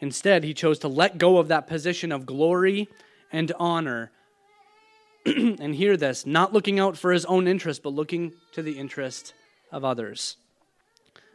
Instead, 0.00 0.44
he 0.44 0.54
chose 0.54 0.78
to 0.78 0.88
let 0.88 1.18
go 1.18 1.38
of 1.38 1.48
that 1.48 1.66
position 1.66 2.12
of 2.12 2.26
glory 2.26 2.88
and 3.32 3.52
honor. 3.58 4.12
and 5.26 5.74
hear 5.74 5.96
this 5.96 6.24
not 6.24 6.52
looking 6.52 6.78
out 6.78 6.96
for 6.96 7.12
his 7.12 7.24
own 7.24 7.48
interest, 7.48 7.82
but 7.82 7.92
looking 7.92 8.32
to 8.52 8.62
the 8.62 8.78
interest 8.78 9.34
of 9.72 9.84
others. 9.84 10.36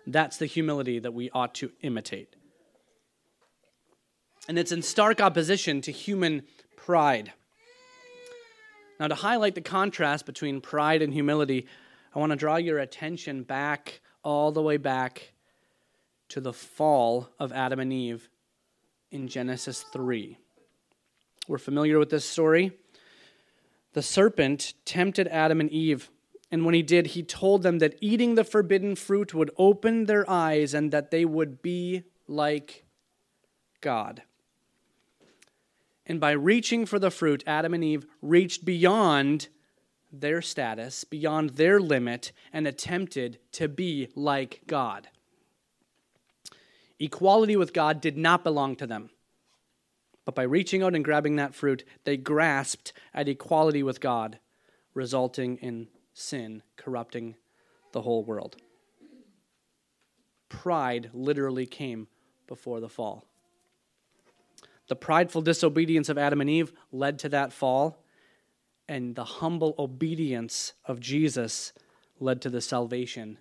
That's 0.08 0.38
the 0.38 0.46
humility 0.46 1.00
that 1.00 1.14
we 1.14 1.30
ought 1.32 1.54
to 1.56 1.72
imitate. 1.82 2.36
And 4.48 4.58
it's 4.58 4.72
in 4.72 4.82
stark 4.82 5.22
opposition 5.22 5.82
to 5.82 5.92
human 5.92 6.44
pride. 6.76 7.34
Now, 9.00 9.08
to 9.08 9.16
highlight 9.16 9.56
the 9.56 9.62
contrast 9.62 10.26
between 10.26 10.62
pride 10.62 11.02
and 11.02 11.14
humility, 11.14 11.68
I 12.14 12.20
want 12.20 12.32
to 12.32 12.36
draw 12.36 12.58
your 12.58 12.80
attention 12.80 13.44
back, 13.44 14.02
all 14.24 14.52
the 14.52 14.62
way 14.62 14.78
back 14.78 15.34
to 16.30 16.42
the 16.42 16.54
fall 16.54 17.30
of 17.40 17.52
Adam 17.52 17.80
and 17.80 17.92
Eve 17.92 18.30
in 19.12 19.28
Genesis 19.28 19.84
3. 19.92 20.38
We're 21.48 21.58
familiar 21.58 22.00
with 22.00 22.10
this 22.10 22.26
story. 22.26 22.72
The 23.94 24.02
serpent 24.02 24.74
tempted 24.86 25.28
Adam 25.28 25.60
and 25.60 25.70
Eve 25.72 26.10
and 26.52 26.66
when 26.66 26.76
he 26.76 26.84
did, 26.84 27.08
he 27.08 27.24
told 27.24 27.64
them 27.64 27.80
that 27.80 27.96
eating 28.02 28.36
the 28.36 28.44
forbidden 28.44 28.96
fruit 28.96 29.34
would 29.34 29.52
open 29.58 30.06
their 30.06 30.30
eyes 30.30 30.74
and 30.74 30.92
that 30.92 31.10
they 31.10 31.24
would 31.24 31.62
be 31.62 32.04
like 32.28 32.84
God. 33.80 34.24
And 36.06 36.20
by 36.20 36.32
reaching 36.32 36.86
for 36.86 37.00
the 37.00 37.10
fruit, 37.10 37.42
Adam 37.48 37.74
and 37.74 37.84
Eve 37.84 38.06
reached 38.22 38.66
beyond 38.66 39.48
their 40.12 40.42
status, 40.42 41.04
beyond 41.04 41.52
their 41.52 41.80
limit, 41.80 42.32
and 42.52 42.68
attempted 42.68 43.40
to 43.54 43.68
be 43.68 44.10
like 44.16 44.62
God. 44.68 45.10
Equality 47.00 47.56
with 47.56 47.74
God 47.74 48.02
did 48.02 48.18
not 48.18 48.44
belong 48.44 48.76
to 48.76 48.88
them. 48.88 49.10
But 50.26 50.36
by 50.36 50.44
reaching 50.44 50.84
out 50.84 50.96
and 50.96 51.04
grabbing 51.04 51.38
that 51.38 51.56
fruit, 51.56 51.84
they 52.04 52.18
grasped 52.18 52.94
at 53.14 53.28
equality 53.28 53.82
with 53.82 54.00
God, 54.00 54.38
resulting 54.94 55.58
in 55.58 55.88
sin 56.14 56.62
corrupting 56.78 57.36
the 57.92 58.02
whole 58.02 58.24
world. 58.24 58.58
Pride 60.50 61.10
literally 61.14 61.66
came 61.66 62.08
before 62.48 62.80
the 62.80 62.90
fall. 62.90 63.26
The 64.90 64.96
prideful 64.96 65.42
disobedience 65.42 66.10
of 66.10 66.18
Adam 66.18 66.42
and 66.42 66.50
Eve 66.50 66.74
led 66.92 67.18
to 67.20 67.30
that 67.30 67.54
fall, 67.54 68.01
and 68.92 69.16
the 69.16 69.24
humble 69.24 69.74
obedience 69.80 70.74
of 70.84 71.00
Jesus 71.00 71.72
led 72.20 72.42
to 72.42 72.50
the 72.50 72.60
salvation 72.60 73.38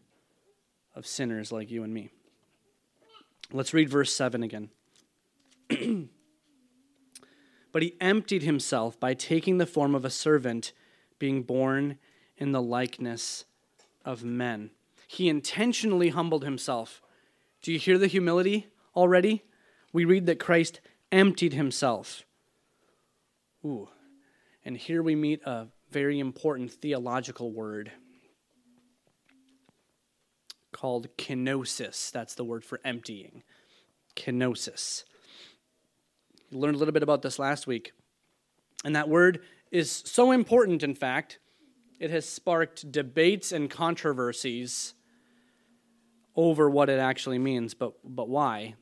of 0.94 1.04
sinners 1.04 1.50
like 1.50 1.72
you 1.72 1.82
and 1.82 1.92
me. 1.92 2.08
Let's 3.50 3.74
read 3.74 3.88
verse 3.88 4.12
7 4.12 4.44
again. 4.44 4.70
but 7.72 7.82
he 7.82 7.96
emptied 8.00 8.44
himself 8.44 9.00
by 9.00 9.12
taking 9.12 9.58
the 9.58 9.66
form 9.66 9.96
of 9.96 10.04
a 10.04 10.10
servant, 10.10 10.72
being 11.18 11.42
born 11.42 11.98
in 12.36 12.52
the 12.52 12.62
likeness 12.62 13.44
of 14.04 14.22
men. 14.22 14.70
He 15.08 15.28
intentionally 15.28 16.10
humbled 16.10 16.44
himself. 16.44 17.02
Do 17.60 17.72
you 17.72 17.78
hear 17.80 17.98
the 17.98 18.06
humility 18.06 18.68
already? 18.94 19.42
We 19.92 20.04
read 20.04 20.26
that 20.26 20.38
Christ 20.38 20.80
emptied 21.10 21.54
himself. 21.54 22.22
Ooh. 23.64 23.88
And 24.64 24.76
here 24.76 25.02
we 25.02 25.14
meet 25.14 25.42
a 25.44 25.68
very 25.90 26.18
important 26.18 26.72
theological 26.72 27.50
word 27.50 27.92
called 30.72 31.08
kenosis. 31.16 32.10
That's 32.10 32.34
the 32.34 32.44
word 32.44 32.64
for 32.64 32.80
emptying. 32.84 33.42
Kenosis. 34.16 35.04
You 36.50 36.58
learned 36.58 36.76
a 36.76 36.78
little 36.78 36.92
bit 36.92 37.02
about 37.02 37.22
this 37.22 37.38
last 37.38 37.66
week. 37.66 37.92
And 38.84 38.96
that 38.96 39.08
word 39.08 39.40
is 39.70 39.90
so 39.90 40.32
important, 40.32 40.82
in 40.82 40.94
fact, 40.94 41.38
it 41.98 42.10
has 42.10 42.28
sparked 42.28 42.90
debates 42.90 43.52
and 43.52 43.70
controversies 43.70 44.94
over 46.34 46.70
what 46.70 46.88
it 46.88 46.98
actually 46.98 47.38
means, 47.38 47.74
but, 47.74 47.92
but 48.02 48.28
why? 48.28 48.74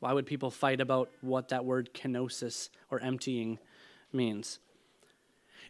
Why 0.00 0.12
would 0.12 0.26
people 0.26 0.50
fight 0.50 0.80
about 0.80 1.10
what 1.20 1.48
that 1.48 1.64
word 1.64 1.90
kenosis 1.94 2.68
or 2.90 3.00
emptying 3.00 3.58
means? 4.12 4.58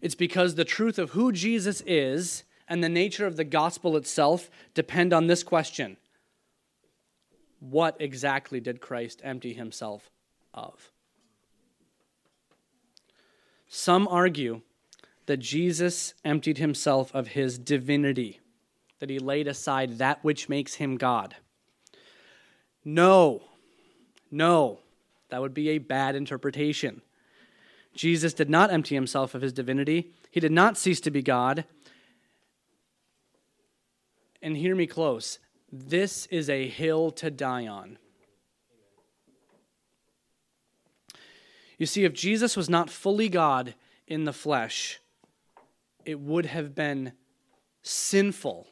It's 0.00 0.14
because 0.14 0.54
the 0.54 0.64
truth 0.64 0.98
of 0.98 1.10
who 1.10 1.32
Jesus 1.32 1.82
is 1.86 2.44
and 2.68 2.82
the 2.82 2.88
nature 2.88 3.26
of 3.26 3.36
the 3.36 3.44
gospel 3.44 3.96
itself 3.96 4.50
depend 4.74 5.12
on 5.12 5.26
this 5.26 5.42
question 5.42 5.96
What 7.60 7.96
exactly 8.00 8.60
did 8.60 8.80
Christ 8.80 9.20
empty 9.24 9.52
himself 9.52 10.10
of? 10.52 10.90
Some 13.68 14.06
argue 14.08 14.62
that 15.26 15.38
Jesus 15.38 16.14
emptied 16.24 16.58
himself 16.58 17.12
of 17.14 17.28
his 17.28 17.58
divinity, 17.58 18.40
that 19.00 19.10
he 19.10 19.18
laid 19.18 19.48
aside 19.48 19.98
that 19.98 20.22
which 20.22 20.48
makes 20.48 20.74
him 20.74 20.96
God. 20.96 21.36
No, 22.84 23.42
no, 24.30 24.80
that 25.30 25.40
would 25.40 25.54
be 25.54 25.70
a 25.70 25.78
bad 25.78 26.14
interpretation. 26.14 27.02
Jesus 27.96 28.34
did 28.34 28.50
not 28.50 28.72
empty 28.72 28.94
himself 28.94 29.34
of 29.34 29.42
his 29.42 29.52
divinity, 29.52 30.12
he 30.30 30.40
did 30.40 30.52
not 30.52 30.76
cease 30.76 31.00
to 31.00 31.10
be 31.10 31.22
God. 31.22 31.64
And 34.42 34.56
hear 34.56 34.76
me 34.76 34.86
close 34.86 35.38
this 35.72 36.26
is 36.26 36.48
a 36.48 36.68
hill 36.68 37.10
to 37.10 37.30
die 37.30 37.66
on. 37.66 37.98
You 41.78 41.86
see, 41.86 42.04
if 42.04 42.14
Jesus 42.14 42.56
was 42.56 42.70
not 42.70 42.88
fully 42.88 43.28
God 43.28 43.74
in 44.06 44.24
the 44.24 44.32
flesh, 44.32 45.00
it 46.04 46.20
would 46.20 46.46
have 46.46 46.74
been 46.74 47.12
sinful 47.82 48.68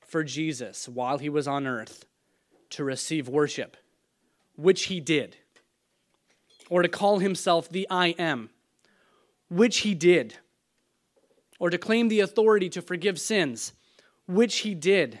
for 0.00 0.24
Jesus 0.24 0.88
while 0.88 1.18
he 1.18 1.28
was 1.28 1.46
on 1.46 1.66
earth 1.66 2.06
to 2.70 2.84
receive 2.84 3.28
worship, 3.28 3.76
which 4.56 4.84
he 4.84 5.00
did, 5.00 5.36
or 6.70 6.80
to 6.80 6.88
call 6.88 7.18
himself 7.18 7.68
the 7.68 7.86
I 7.90 8.08
am, 8.18 8.48
which 9.48 9.78
he 9.78 9.94
did, 9.94 10.36
or 11.58 11.68
to 11.68 11.76
claim 11.76 12.08
the 12.08 12.20
authority 12.20 12.70
to 12.70 12.80
forgive 12.80 13.20
sins, 13.20 13.74
which 14.26 14.58
he 14.58 14.74
did, 14.74 15.20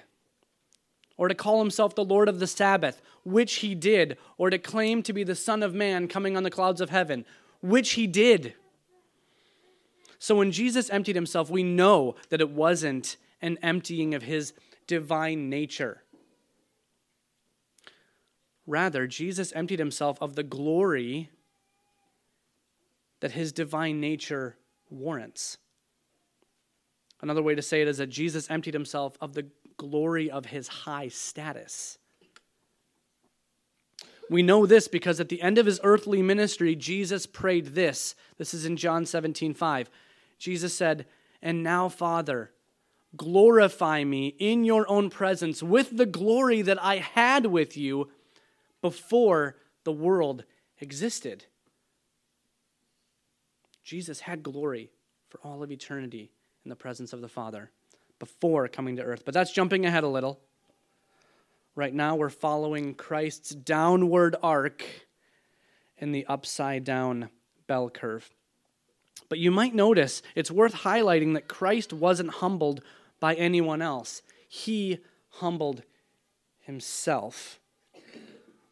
or 1.18 1.28
to 1.28 1.34
call 1.34 1.58
himself 1.58 1.94
the 1.94 2.04
Lord 2.04 2.28
of 2.28 2.38
the 2.38 2.46
Sabbath, 2.46 3.02
which 3.24 3.56
he 3.56 3.74
did, 3.74 4.16
or 4.38 4.48
to 4.48 4.58
claim 4.58 5.02
to 5.02 5.12
be 5.12 5.24
the 5.24 5.34
Son 5.34 5.62
of 5.62 5.74
Man 5.74 6.08
coming 6.08 6.36
on 6.36 6.44
the 6.44 6.50
clouds 6.50 6.80
of 6.80 6.88
heaven, 6.88 7.26
which 7.60 7.92
he 7.92 8.06
did. 8.06 8.54
So 10.18 10.36
when 10.36 10.52
Jesus 10.52 10.88
emptied 10.88 11.16
himself, 11.16 11.50
we 11.50 11.62
know 11.62 12.14
that 12.28 12.40
it 12.40 12.50
wasn't 12.50 13.16
an 13.42 13.58
emptying 13.62 14.14
of 14.14 14.22
his 14.22 14.52
divine 14.86 15.50
nature. 15.50 16.02
Rather, 18.66 19.06
Jesus 19.06 19.52
emptied 19.52 19.78
himself 19.78 20.16
of 20.20 20.36
the 20.36 20.42
glory 20.42 21.30
that 23.20 23.32
his 23.32 23.52
divine 23.52 24.00
nature 24.00 24.56
warrants. 24.88 25.58
Another 27.22 27.42
way 27.42 27.54
to 27.54 27.62
say 27.62 27.82
it 27.82 27.88
is 27.88 27.98
that 27.98 28.08
Jesus 28.08 28.50
emptied 28.50 28.74
himself 28.74 29.16
of 29.20 29.34
the 29.34 29.46
glory 29.76 30.30
of 30.30 30.46
his 30.46 30.68
high 30.68 31.08
status. 31.08 31.98
We 34.30 34.42
know 34.42 34.64
this 34.64 34.88
because 34.88 35.18
at 35.20 35.28
the 35.28 35.42
end 35.42 35.58
of 35.58 35.66
his 35.66 35.80
earthly 35.82 36.22
ministry, 36.22 36.76
Jesus 36.76 37.26
prayed 37.26 37.74
this. 37.74 38.14
This 38.38 38.54
is 38.54 38.64
in 38.64 38.76
John 38.76 39.04
17 39.04 39.54
5. 39.54 39.90
Jesus 40.38 40.72
said, 40.72 41.06
And 41.42 41.62
now, 41.62 41.88
Father, 41.88 42.52
glorify 43.16 44.04
me 44.04 44.28
in 44.38 44.64
your 44.64 44.88
own 44.88 45.10
presence 45.10 45.62
with 45.62 45.96
the 45.96 46.06
glory 46.06 46.62
that 46.62 46.82
I 46.82 46.98
had 46.98 47.46
with 47.46 47.76
you 47.76 48.10
before 48.80 49.56
the 49.84 49.92
world 49.92 50.44
existed. 50.80 51.46
Jesus 53.84 54.20
had 54.20 54.42
glory 54.42 54.90
for 55.28 55.40
all 55.42 55.62
of 55.62 55.70
eternity 55.70 56.30
in 56.64 56.68
the 56.68 56.76
presence 56.76 57.12
of 57.12 57.20
the 57.20 57.28
Father 57.28 57.70
before 58.18 58.68
coming 58.68 58.96
to 58.96 59.02
earth. 59.02 59.22
But 59.24 59.34
that's 59.34 59.52
jumping 59.52 59.86
ahead 59.86 60.04
a 60.04 60.08
little. 60.08 60.40
Right 61.74 61.94
now, 61.94 62.16
we're 62.16 62.30
following 62.30 62.94
Christ's 62.94 63.50
downward 63.50 64.36
arc 64.42 64.84
in 65.96 66.12
the 66.12 66.26
upside 66.26 66.84
down 66.84 67.30
bell 67.66 67.88
curve. 67.88 68.28
But 69.28 69.38
you 69.38 69.50
might 69.50 69.74
notice 69.74 70.22
it's 70.34 70.50
worth 70.50 70.74
highlighting 70.74 71.34
that 71.34 71.48
Christ 71.48 71.92
wasn't 71.92 72.30
humbled 72.30 72.82
by 73.20 73.34
anyone 73.34 73.82
else, 73.82 74.22
he 74.48 74.98
humbled 75.28 75.82
himself. 76.58 77.60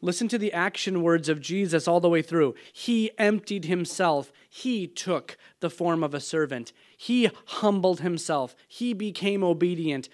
Listen 0.01 0.29
to 0.29 0.39
the 0.39 0.53
action 0.53 1.03
words 1.03 1.29
of 1.29 1.41
Jesus 1.41 1.89
all 1.89 2.01
the 2.01 2.09
way 2.09 2.23
through. 2.23 2.55
He 2.73 3.11
emptied 3.19 3.65
himself. 3.65 4.33
He 4.49 4.87
took 4.87 5.37
the 5.61 5.71
form 5.71 6.03
of 6.03 6.15
a 6.15 6.21
servant. 6.21 6.73
He 6.97 7.31
humbled 7.47 8.01
himself. 8.01 8.57
He 8.67 8.93
became 8.93 9.45
obedient. 9.45 10.09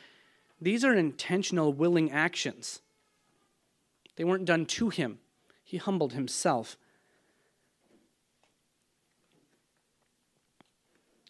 These 0.61 0.85
are 0.85 0.95
intentional, 0.95 1.73
willing 1.73 2.11
actions. 2.11 2.81
They 4.17 4.25
weren't 4.25 4.45
done 4.45 4.67
to 4.67 4.89
him, 4.91 5.19
he 5.63 5.77
humbled 5.77 6.13
himself. 6.13 6.77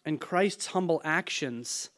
And 0.07 0.21
Christ's 0.21 0.67
humble 0.67 1.01
actions 1.03 1.89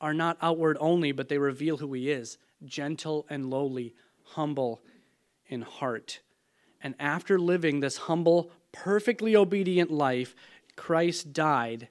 are 0.00 0.14
not 0.14 0.38
outward 0.40 0.76
only, 0.80 1.10
but 1.10 1.28
they 1.28 1.38
reveal 1.38 1.78
who 1.78 1.92
he 1.92 2.10
is 2.10 2.38
gentle 2.64 3.26
and 3.28 3.50
lowly, 3.50 3.94
humble 4.22 4.80
in 5.46 5.62
heart. 5.62 6.20
And 6.82 6.94
after 6.98 7.38
living 7.38 7.80
this 7.80 7.96
humble, 7.96 8.50
perfectly 8.72 9.34
obedient 9.36 9.90
life, 9.90 10.34
Christ 10.76 11.32
died, 11.32 11.88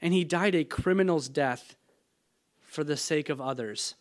and 0.00 0.12
he 0.12 0.24
died 0.24 0.54
a 0.54 0.64
criminal's 0.64 1.28
death 1.28 1.76
for 2.60 2.84
the 2.84 2.96
sake 2.96 3.28
of 3.28 3.40
others. 3.40 3.94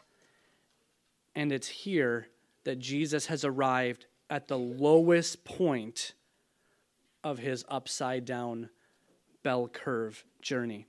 And 1.35 1.51
it's 1.51 1.67
here 1.67 2.27
that 2.63 2.79
Jesus 2.79 3.27
has 3.27 3.43
arrived 3.43 4.05
at 4.29 4.47
the 4.47 4.57
lowest 4.57 5.43
point 5.43 6.13
of 7.23 7.39
his 7.39 7.63
upside 7.69 8.25
down 8.25 8.69
bell 9.43 9.67
curve 9.67 10.23
journey. 10.41 10.87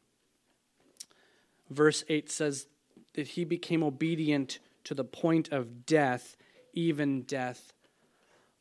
Verse 1.70 2.04
8 2.08 2.30
says 2.30 2.66
that 3.14 3.28
he 3.28 3.44
became 3.44 3.82
obedient 3.82 4.58
to 4.84 4.94
the 4.94 5.04
point 5.04 5.50
of 5.50 5.86
death, 5.86 6.36
even 6.72 7.22
death 7.22 7.72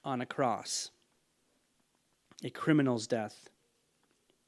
on 0.04 0.22
a 0.22 0.26
cross, 0.26 0.92
a 2.44 2.50
criminal's 2.50 3.08
death. 3.08 3.50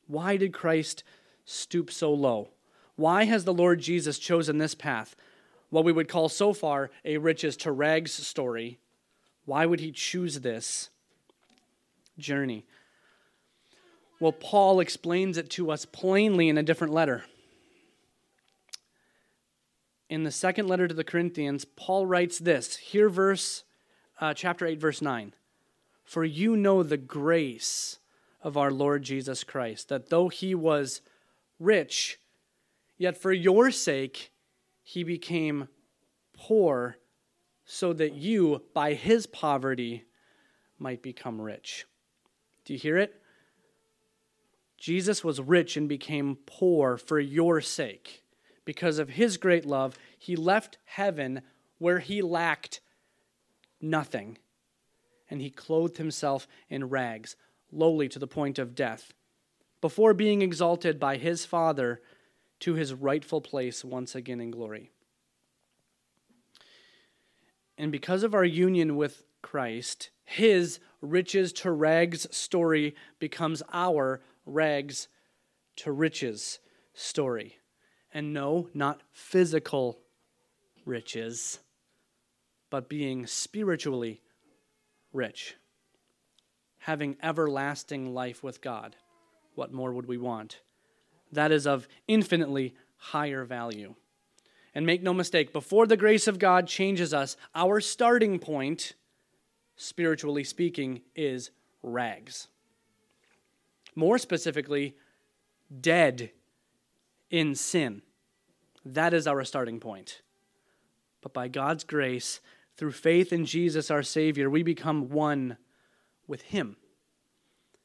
Why 0.08 0.38
did 0.38 0.54
Christ 0.54 1.04
stoop 1.46 1.92
so 1.92 2.14
low? 2.14 2.50
Why 2.96 3.26
has 3.26 3.44
the 3.44 3.54
Lord 3.54 3.80
Jesus 3.80 4.20
chosen 4.20 4.58
this 4.58 4.76
path? 4.76 5.16
What 5.70 5.84
we 5.84 5.92
would 5.92 6.08
call 6.08 6.30
so 6.30 6.54
far 6.54 6.92
a 7.04 7.18
riches 7.18 7.58
to 7.58 7.72
rags 7.72 8.14
story. 8.14 8.80
Why 9.46 9.66
would 9.66 9.80
he 9.80 9.92
choose 9.92 10.40
this 10.40 10.90
journey? 12.18 12.66
Well, 14.20 14.32
Paul 14.32 14.80
explains 14.80 15.38
it 15.38 15.50
to 15.52 15.72
us 15.72 15.86
plainly 15.86 16.48
in 16.50 16.58
a 16.58 16.64
different 16.64 16.94
letter 16.94 17.26
in 20.10 20.24
the 20.24 20.32
second 20.32 20.68
letter 20.68 20.88
to 20.88 20.94
the 20.94 21.04
Corinthians, 21.04 21.66
Paul 21.66 22.06
writes 22.06 22.40
this. 22.40 22.78
Here, 22.78 23.10
verse, 23.10 23.64
uh, 24.20 24.34
chapter 24.34 24.66
8, 24.66 24.80
verse 24.80 25.02
9. 25.02 25.34
For 26.06 26.24
you 26.24 26.56
know 26.56 26.84
the 26.84 26.98
grace 26.98 28.00
of 28.42 28.56
our 28.56 28.72
Lord 28.72 29.04
Jesus 29.04 29.44
Christ, 29.44 29.90
that 29.90 30.10
though 30.10 30.30
he 30.30 30.56
was 30.56 31.02
rich, 31.60 32.20
yet 32.98 33.18
for 33.18 33.34
your 33.34 33.72
sake 33.72 34.32
he 34.82 35.04
became 35.04 35.68
poor, 36.34 36.98
so 37.66 37.92
that 37.92 38.14
you, 38.14 38.62
by 38.74 38.94
his 38.94 39.26
poverty, 39.26 40.06
might 40.80 41.02
become 41.02 41.42
rich. 41.42 41.86
Do 42.64 42.74
you 42.74 42.80
hear 42.80 42.98
it? 42.98 43.20
Jesus 44.78 45.24
was 45.24 45.42
rich 45.42 45.76
and 45.76 45.90
became 45.90 46.38
poor 46.46 46.96
for 46.96 47.20
your 47.20 47.60
sake 47.60 48.26
because 48.66 48.98
of 48.98 49.10
his 49.10 49.38
great 49.38 49.66
love, 49.66 49.98
he 50.18 50.36
left 50.36 50.80
heaven 50.86 51.42
where 51.78 52.00
he 52.00 52.22
lacked 52.22 52.82
nothing. 53.80 54.38
And 55.30 55.42
he 55.42 55.50
clothed 55.50 55.98
himself 55.98 56.48
in 56.70 56.90
rags, 56.90 57.36
lowly 57.72 58.08
to 58.10 58.20
the 58.20 58.28
point 58.28 58.60
of 58.60 58.76
death, 58.76 59.14
before 59.82 60.14
being 60.14 60.42
exalted 60.42 61.00
by 61.00 61.18
his 61.18 61.46
Father 61.46 62.02
to 62.60 62.76
his 62.76 62.94
rightful 62.94 63.42
place 63.42 63.84
once 63.84 64.16
again 64.16 64.40
in 64.40 64.52
glory. 64.52 64.92
And 67.78 67.92
because 67.92 68.24
of 68.24 68.34
our 68.34 68.46
union 68.46 68.96
with 68.96 69.24
Christ, 69.42 70.10
his 70.24 70.80
riches 71.02 71.54
to 71.54 71.72
rags 71.72 72.26
story 72.36 72.96
becomes 73.20 73.62
our 73.74 74.22
rags 74.46 75.08
to 75.78 75.92
riches 75.92 76.60
story. 76.94 77.58
And 78.14 78.34
no, 78.34 78.70
not 78.74 79.02
physical 79.12 80.00
riches, 80.86 81.60
but 82.70 82.88
being 82.88 83.28
spiritually 83.28 84.22
rich, 85.16 85.56
having 86.80 87.18
everlasting 87.24 88.14
life 88.14 88.44
with 88.44 88.62
God. 88.62 88.96
What 89.56 89.74
more 89.74 89.94
would 89.94 90.08
we 90.08 90.18
want? 90.18 90.60
That 91.32 91.52
is 91.52 91.66
of 91.66 91.88
infinitely 92.08 92.76
higher 92.98 93.46
value. 93.46 93.96
And 94.74 94.86
make 94.86 95.02
no 95.02 95.14
mistake, 95.14 95.54
before 95.54 95.88
the 95.88 95.98
grace 95.98 96.28
of 96.28 96.38
God 96.38 96.68
changes 96.68 97.14
us, 97.14 97.38
our 97.56 97.80
starting 97.80 98.40
point, 98.40 98.94
spiritually 99.78 100.44
speaking, 100.44 101.02
is 101.16 101.52
rags. 101.82 102.50
More 103.96 104.18
specifically, 104.18 104.98
dead 105.80 106.32
in 107.30 107.56
sin. 107.56 108.02
That 108.84 109.14
is 109.14 109.28
our 109.28 109.46
starting 109.46 109.80
point. 109.80 110.22
But 111.22 111.34
by 111.34 111.48
God's 111.48 111.86
grace, 111.86 112.42
through 112.78 112.92
faith 112.92 113.32
in 113.32 113.46
Jesus 113.46 113.90
our 113.90 114.04
Savior, 114.04 114.50
we 114.50 114.64
become 114.64 115.10
one 115.10 115.58
with 116.28 116.42
Him. 116.44 116.78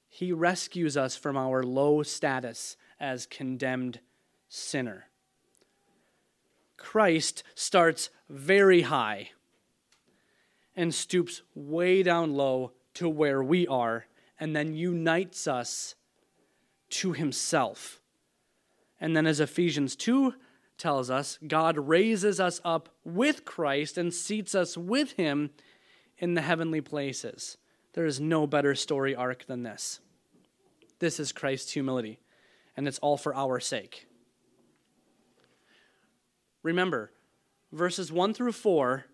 He 0.09 0.33
rescues 0.33 0.97
us 0.97 1.17
from 1.17 1.37
our 1.37 1.63
low 1.63 2.03
status 2.03 2.77
as 2.99 3.27
condemned 3.27 4.01
sinner. 4.49 5.07
Christ 6.77 7.45
starts 7.55 8.11
very 8.29 8.83
high 8.83 9.31
and 10.75 10.95
stoops 10.95 11.43
way 11.55 12.03
down 12.03 12.35
low 12.35 12.73
to 12.95 13.09
where 13.09 13.43
we 13.43 13.67
are, 13.67 14.07
and 14.39 14.57
then 14.57 14.75
unites 14.75 15.47
us 15.47 15.95
to 16.89 17.13
Himself. 17.13 18.01
And 19.01 19.17
then, 19.17 19.27
as 19.27 19.41
Ephesians 19.41 19.95
2 19.95 20.35
tells 20.81 21.11
us, 21.11 21.39
God 21.47 21.79
raises 21.79 22.41
us 22.41 22.61
up 22.65 22.89
with 23.05 23.45
Christ 23.45 23.97
and 23.97 24.13
seats 24.13 24.55
us 24.55 24.77
with 24.77 25.13
him 25.13 25.51
in 26.19 26.35
the 26.35 26.43
heavenly 26.43 26.81
places. 26.81 27.57
There 27.93 28.07
is 28.07 28.21
no 28.21 28.47
better 28.47 28.75
story 28.75 29.15
arc 29.15 29.47
than 29.47 29.63
this. 29.63 30.01
This 30.99 31.21
is 31.21 31.33
Christ's 31.33 31.73
humility, 31.73 32.19
and 32.77 32.89
it's 32.89 32.99
all 32.99 33.17
for 33.17 33.35
our 33.35 33.61
sake. 33.61 34.07
Remember, 36.63 37.13
verses 37.73 38.13
1 38.13 38.35
through 38.35 38.53
4 38.53 39.07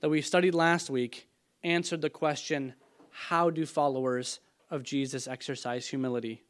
that 0.00 0.10
we 0.10 0.20
studied 0.20 0.54
last 0.54 0.90
week 0.90 1.28
answered 1.62 2.02
the 2.02 2.10
question 2.10 2.74
how 3.10 3.48
do 3.48 3.64
followers 3.64 4.40
of 4.70 4.82
Jesus 4.82 5.28
exercise 5.28 5.86
humility? 5.86 6.42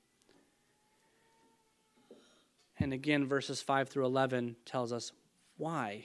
And 2.84 2.92
again, 2.92 3.26
verses 3.26 3.62
5 3.62 3.88
through 3.88 4.04
11 4.04 4.56
tells 4.66 4.92
us 4.92 5.10
why 5.56 6.04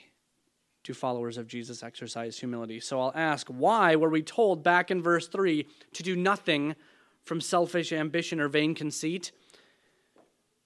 do 0.85 0.93
followers 0.93 1.37
of 1.37 1.45
Jesus 1.45 1.83
exercise 1.83 2.39
humility? 2.39 2.79
So 2.79 3.01
I'll 3.01 3.11
ask, 3.13 3.47
why 3.49 3.97
were 3.97 4.07
we 4.07 4.21
told 4.21 4.63
back 4.63 4.89
in 4.89 5.01
verse 5.01 5.27
3 5.27 5.67
to 5.91 6.03
do 6.03 6.15
nothing 6.15 6.77
from 7.25 7.41
selfish 7.41 7.91
ambition 7.91 8.39
or 8.39 8.47
vain 8.47 8.75
conceit? 8.75 9.33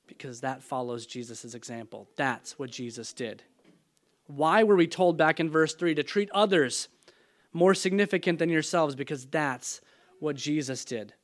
Because 0.05 0.41
that 0.41 0.61
follows 0.61 1.07
Jesus' 1.07 1.55
example. 1.55 2.07
That's 2.15 2.59
what 2.59 2.69
Jesus 2.69 3.11
did. 3.11 3.41
Why 4.27 4.61
were 4.63 4.75
we 4.75 4.85
told 4.85 5.17
back 5.17 5.39
in 5.39 5.49
verse 5.49 5.73
3 5.73 5.95
to 5.95 6.03
treat 6.03 6.29
others 6.29 6.89
more 7.53 7.73
significant 7.73 8.37
than 8.37 8.49
yourselves? 8.49 8.93
Because 8.93 9.25
that's 9.25 9.81
what 10.19 10.35
Jesus 10.35 10.85
did. 10.85 11.15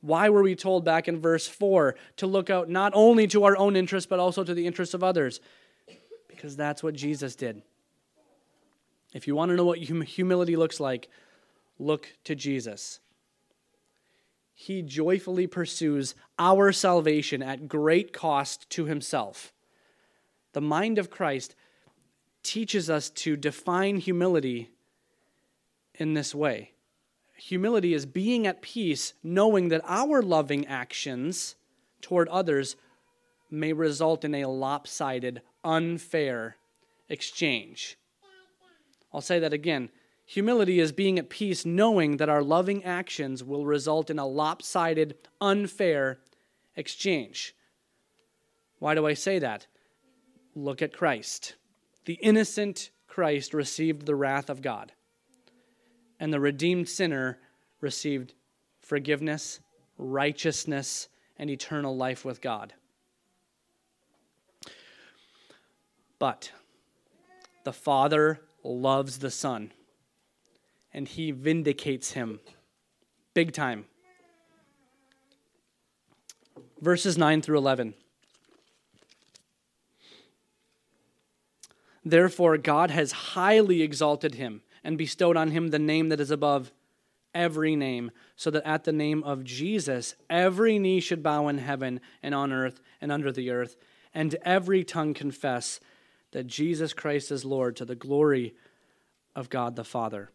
Why 0.00 0.28
were 0.28 0.42
we 0.42 0.54
told 0.54 0.84
back 0.84 1.08
in 1.08 1.20
verse 1.20 1.46
4 1.48 1.96
to 2.16 2.26
look 2.26 2.50
out 2.50 2.68
not 2.68 2.92
only 2.94 3.26
to 3.28 3.44
our 3.44 3.56
own 3.56 3.76
interests, 3.76 4.08
but 4.08 4.20
also 4.20 4.44
to 4.44 4.54
the 4.54 4.66
interests 4.66 4.94
of 4.94 5.02
others? 5.02 5.40
Because 6.28 6.56
that's 6.56 6.82
what 6.82 6.94
Jesus 6.94 7.34
did. 7.34 7.62
If 9.14 9.26
you 9.26 9.34
want 9.34 9.50
to 9.50 9.56
know 9.56 9.64
what 9.64 9.82
hum- 9.82 10.02
humility 10.02 10.56
looks 10.56 10.78
like, 10.78 11.08
look 11.78 12.08
to 12.24 12.34
Jesus. 12.34 13.00
He 14.52 14.82
joyfully 14.82 15.46
pursues 15.46 16.14
our 16.38 16.72
salvation 16.72 17.42
at 17.42 17.68
great 17.68 18.12
cost 18.12 18.68
to 18.70 18.86
himself. 18.86 19.52
The 20.52 20.60
mind 20.60 20.98
of 20.98 21.10
Christ 21.10 21.54
teaches 22.42 22.88
us 22.88 23.10
to 23.10 23.36
define 23.36 23.96
humility 23.96 24.70
in 25.94 26.14
this 26.14 26.34
way. 26.34 26.72
Humility 27.38 27.94
is 27.94 28.06
being 28.06 28.46
at 28.46 28.62
peace, 28.62 29.14
knowing 29.22 29.68
that 29.68 29.82
our 29.84 30.22
loving 30.22 30.66
actions 30.66 31.54
toward 32.00 32.28
others 32.28 32.76
may 33.50 33.72
result 33.72 34.24
in 34.24 34.34
a 34.34 34.46
lopsided, 34.46 35.42
unfair 35.62 36.56
exchange. 37.08 37.96
I'll 39.12 39.20
say 39.20 39.38
that 39.38 39.52
again. 39.52 39.90
Humility 40.24 40.80
is 40.80 40.90
being 40.90 41.18
at 41.18 41.30
peace, 41.30 41.64
knowing 41.64 42.16
that 42.16 42.28
our 42.28 42.42
loving 42.42 42.82
actions 42.84 43.44
will 43.44 43.64
result 43.64 44.10
in 44.10 44.18
a 44.18 44.26
lopsided, 44.26 45.16
unfair 45.40 46.18
exchange. 46.74 47.54
Why 48.78 48.94
do 48.94 49.06
I 49.06 49.14
say 49.14 49.38
that? 49.38 49.66
Look 50.54 50.82
at 50.82 50.92
Christ. 50.92 51.54
The 52.06 52.14
innocent 52.14 52.90
Christ 53.06 53.54
received 53.54 54.04
the 54.04 54.14
wrath 54.14 54.50
of 54.50 54.62
God, 54.62 54.92
and 56.18 56.32
the 56.32 56.40
redeemed 56.40 56.88
sinner 56.88 57.38
received 57.80 58.34
forgiveness, 58.80 59.60
righteousness, 59.98 61.08
and 61.38 61.50
eternal 61.50 61.96
life 61.96 62.24
with 62.24 62.40
God. 62.40 62.72
But 66.18 66.52
the 67.64 67.72
Father 67.72 68.40
loves 68.62 69.18
the 69.18 69.30
Son, 69.30 69.72
and 70.92 71.06
he 71.06 71.30
vindicates 71.30 72.12
him 72.12 72.40
big 73.34 73.52
time. 73.52 73.84
Verses 76.80 77.18
9 77.18 77.42
through 77.42 77.58
11. 77.58 77.94
Therefore, 82.04 82.56
God 82.56 82.90
has 82.92 83.12
highly 83.12 83.82
exalted 83.82 84.36
him 84.36 84.62
and 84.86 84.96
bestowed 84.96 85.36
on 85.36 85.50
him 85.50 85.68
the 85.68 85.80
name 85.80 86.10
that 86.10 86.20
is 86.20 86.30
above 86.30 86.70
every 87.34 87.74
name, 87.74 88.12
so 88.36 88.52
that 88.52 88.64
at 88.64 88.84
the 88.84 88.92
name 88.92 89.20
of 89.24 89.42
Jesus 89.42 90.14
every 90.30 90.78
knee 90.78 91.00
should 91.00 91.24
bow 91.24 91.48
in 91.48 91.58
heaven 91.58 92.00
and 92.22 92.36
on 92.36 92.52
earth 92.52 92.80
and 93.00 93.10
under 93.10 93.32
the 93.32 93.50
earth, 93.50 93.76
and 94.14 94.36
every 94.42 94.84
tongue 94.84 95.12
confess 95.12 95.80
that 96.30 96.46
Jesus 96.46 96.92
Christ 96.92 97.32
is 97.32 97.44
Lord 97.44 97.74
to 97.76 97.84
the 97.84 97.96
glory 97.96 98.54
of 99.34 99.50
God 99.50 99.74
the 99.74 99.82
Father. 99.82 100.30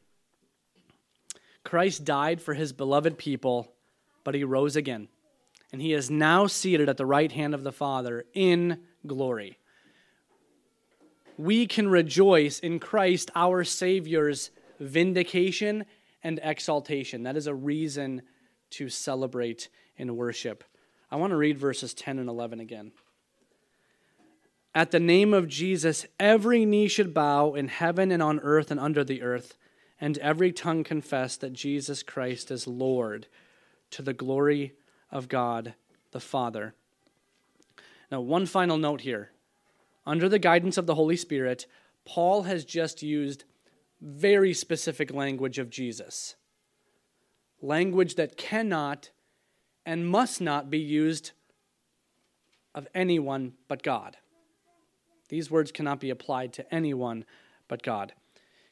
Christ 1.63 2.03
died 2.03 2.41
for 2.41 2.53
his 2.53 2.73
beloved 2.73 3.17
people, 3.17 3.71
but 4.25 4.35
he 4.35 4.43
rose 4.43 4.75
again, 4.75 5.07
and 5.71 5.81
he 5.81 5.93
is 5.93 6.11
now 6.11 6.45
seated 6.45 6.89
at 6.89 6.97
the 6.97 7.05
right 7.05 7.31
hand 7.31 7.53
of 7.53 7.63
the 7.63 7.71
Father 7.71 8.25
in 8.33 8.81
glory 9.07 9.57
we 11.41 11.65
can 11.65 11.87
rejoice 11.87 12.59
in 12.59 12.79
Christ, 12.79 13.31
our 13.35 13.63
Savior's 13.63 14.51
vindication 14.79 15.85
and 16.23 16.39
exaltation. 16.43 17.23
That 17.23 17.35
is 17.35 17.47
a 17.47 17.55
reason 17.55 18.21
to 18.71 18.89
celebrate 18.89 19.67
and 19.97 20.15
worship. 20.15 20.63
I 21.09 21.15
want 21.15 21.31
to 21.31 21.37
read 21.37 21.57
verses 21.57 21.93
10 21.93 22.19
and 22.19 22.29
11 22.29 22.59
again. 22.59 22.91
At 24.73 24.91
the 24.91 24.99
name 24.99 25.33
of 25.33 25.47
Jesus, 25.47 26.05
every 26.19 26.63
knee 26.63 26.87
should 26.87 27.13
bow 27.13 27.55
in 27.55 27.67
heaven 27.67 28.11
and 28.11 28.23
on 28.23 28.39
earth 28.39 28.71
and 28.71 28.79
under 28.79 29.03
the 29.03 29.21
earth, 29.21 29.57
and 29.99 30.17
every 30.19 30.51
tongue 30.51 30.83
confess 30.83 31.35
that 31.37 31.53
Jesus 31.53 32.03
Christ 32.03 32.51
is 32.51 32.67
Lord 32.67 33.27
to 33.89 34.01
the 34.01 34.13
glory 34.13 34.73
of 35.09 35.27
God 35.27 35.73
the 36.11 36.19
Father. 36.19 36.73
Now, 38.11 38.21
one 38.21 38.45
final 38.45 38.77
note 38.77 39.01
here 39.01 39.31
under 40.05 40.27
the 40.27 40.39
guidance 40.39 40.77
of 40.77 40.87
the 40.87 40.95
Holy 40.95 41.15
Spirit, 41.15 41.65
Paul 42.05 42.43
has 42.43 42.65
just 42.65 43.03
used 43.03 43.43
very 44.01 44.53
specific 44.53 45.13
language 45.13 45.59
of 45.59 45.69
Jesus. 45.69 46.35
Language 47.61 48.15
that 48.15 48.37
cannot 48.37 49.11
and 49.85 50.07
must 50.07 50.41
not 50.41 50.69
be 50.69 50.79
used 50.79 51.31
of 52.73 52.87
anyone 52.95 53.53
but 53.67 53.83
God. 53.83 54.17
These 55.29 55.51
words 55.51 55.71
cannot 55.71 55.99
be 55.99 56.09
applied 56.09 56.53
to 56.53 56.73
anyone 56.73 57.25
but 57.67 57.83
God. 57.83 58.13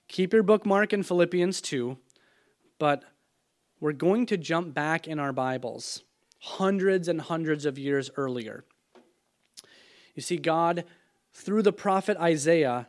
Keep 0.07 0.33
your 0.33 0.43
bookmark 0.43 0.91
in 0.91 1.03
Philippians 1.03 1.61
2, 1.61 1.97
but 2.79 3.03
we're 3.79 3.93
going 3.93 4.25
to 4.25 4.37
jump 4.37 4.73
back 4.73 5.07
in 5.07 5.19
our 5.19 5.31
Bibles 5.31 6.03
hundreds 6.39 7.07
and 7.07 7.21
hundreds 7.21 7.65
of 7.65 7.77
years 7.77 8.09
earlier. 8.17 8.63
You 10.15 10.21
see, 10.21 10.37
God 10.37 10.85
through 11.33 11.61
the 11.61 11.73
prophet 11.73 12.17
Isaiah, 12.17 12.87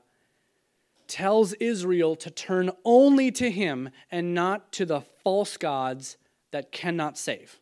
tells 1.07 1.55
Israel 1.55 2.15
to 2.17 2.31
turn 2.31 2.71
only 2.85 3.31
to 3.33 3.51
him 3.51 3.91
and 4.11 4.33
not 4.35 4.73
to 4.73 4.87
the 4.87 5.01
false 5.01 5.57
gods 5.57 6.17
that 6.53 6.73
cannot 6.73 7.19
save. 7.19 7.61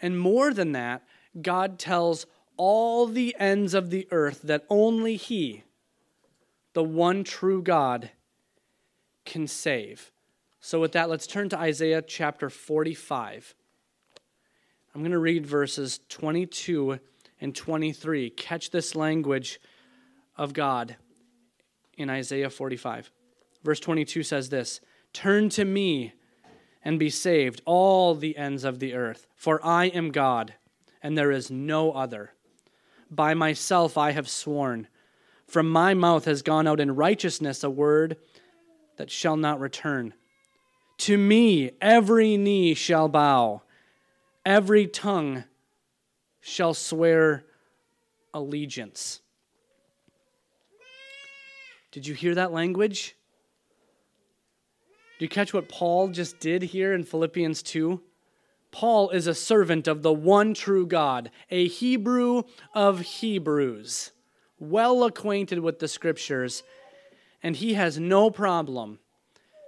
And 0.00 0.18
more 0.18 0.52
than 0.52 0.72
that, 0.72 1.02
God 1.40 1.78
tells 1.78 2.26
all 2.56 3.06
the 3.06 3.34
ends 3.38 3.74
of 3.74 3.90
the 3.90 4.06
earth 4.10 4.42
that 4.42 4.66
only 4.68 5.16
he, 5.16 5.64
the 6.74 6.84
one 6.84 7.24
true 7.24 7.62
God, 7.62 8.10
can 9.24 9.46
save. 9.46 10.12
So, 10.60 10.80
with 10.80 10.92
that, 10.92 11.10
let's 11.10 11.26
turn 11.26 11.48
to 11.50 11.58
Isaiah 11.58 12.02
chapter 12.02 12.48
45. 12.48 13.54
I'm 14.94 15.00
going 15.00 15.12
to 15.12 15.18
read 15.18 15.46
verses 15.46 16.00
22 16.08 17.00
and 17.40 17.54
23. 17.54 18.30
Catch 18.30 18.70
this 18.70 18.94
language 18.94 19.60
of 20.36 20.52
God 20.52 20.96
in 21.96 22.10
Isaiah 22.10 22.50
45. 22.50 23.10
Verse 23.62 23.80
22 23.80 24.22
says 24.22 24.48
this 24.48 24.80
Turn 25.12 25.48
to 25.50 25.64
me 25.64 26.12
and 26.84 26.98
be 26.98 27.10
saved, 27.10 27.62
all 27.64 28.14
the 28.14 28.36
ends 28.36 28.64
of 28.64 28.78
the 28.78 28.94
earth, 28.94 29.26
for 29.34 29.64
I 29.64 29.86
am 29.86 30.10
God, 30.10 30.54
and 31.02 31.16
there 31.16 31.30
is 31.30 31.50
no 31.50 31.92
other. 31.92 32.32
By 33.10 33.34
myself 33.34 33.96
I 33.96 34.10
have 34.12 34.28
sworn. 34.28 34.88
From 35.46 35.68
my 35.68 35.94
mouth 35.94 36.24
has 36.24 36.42
gone 36.42 36.66
out 36.66 36.80
in 36.80 36.94
righteousness 36.94 37.62
a 37.62 37.70
word 37.70 38.16
that 38.96 39.10
shall 39.10 39.36
not 39.36 39.60
return. 39.60 40.14
To 40.98 41.16
me 41.18 41.72
every 41.80 42.36
knee 42.36 42.74
shall 42.74 43.08
bow, 43.08 43.62
every 44.44 44.86
tongue 44.86 45.44
shall 46.40 46.74
swear 46.74 47.44
allegiance. 48.32 49.20
Did 51.94 52.08
you 52.08 52.14
hear 52.14 52.34
that 52.34 52.52
language? 52.52 53.14
Do 55.16 55.24
you 55.24 55.28
catch 55.28 55.54
what 55.54 55.68
Paul 55.68 56.08
just 56.08 56.40
did 56.40 56.64
here 56.64 56.92
in 56.92 57.04
Philippians 57.04 57.62
2? 57.62 58.02
Paul 58.72 59.10
is 59.10 59.28
a 59.28 59.34
servant 59.34 59.86
of 59.86 60.02
the 60.02 60.12
one 60.12 60.54
true 60.54 60.88
God, 60.88 61.30
a 61.52 61.68
Hebrew 61.68 62.42
of 62.74 62.98
Hebrews, 62.98 64.10
well 64.58 65.04
acquainted 65.04 65.60
with 65.60 65.78
the 65.78 65.86
scriptures, 65.86 66.64
and 67.44 67.54
he 67.54 67.74
has 67.74 67.96
no 67.96 68.28
problem 68.28 68.98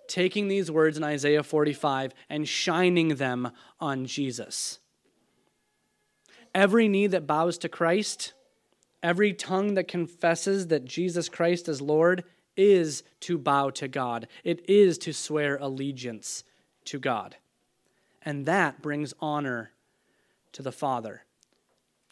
taking 0.08 0.48
these 0.48 0.68
words 0.68 0.96
in 0.96 1.04
Isaiah 1.04 1.44
45 1.44 2.12
and 2.28 2.48
shining 2.48 3.14
them 3.14 3.52
on 3.78 4.04
Jesus. 4.04 4.80
Every 6.52 6.88
knee 6.88 7.06
that 7.06 7.28
bows 7.28 7.56
to 7.58 7.68
Christ 7.68 8.32
Every 9.02 9.32
tongue 9.32 9.74
that 9.74 9.88
confesses 9.88 10.68
that 10.68 10.85
Jesus 10.85 11.28
Christ 11.28 11.68
is 11.68 11.80
Lord 11.80 12.24
is 12.56 13.02
to 13.20 13.37
bow 13.37 13.70
to 13.70 13.88
God, 13.88 14.28
it 14.42 14.68
is 14.68 14.98
to 14.98 15.12
swear 15.12 15.56
allegiance 15.56 16.44
to 16.87 16.98
God. 16.98 17.37
And 18.22 18.46
that 18.46 18.82
brings 18.82 19.14
honor 19.20 19.72
to 20.52 20.62
the 20.62 20.72
Father. 20.72 21.22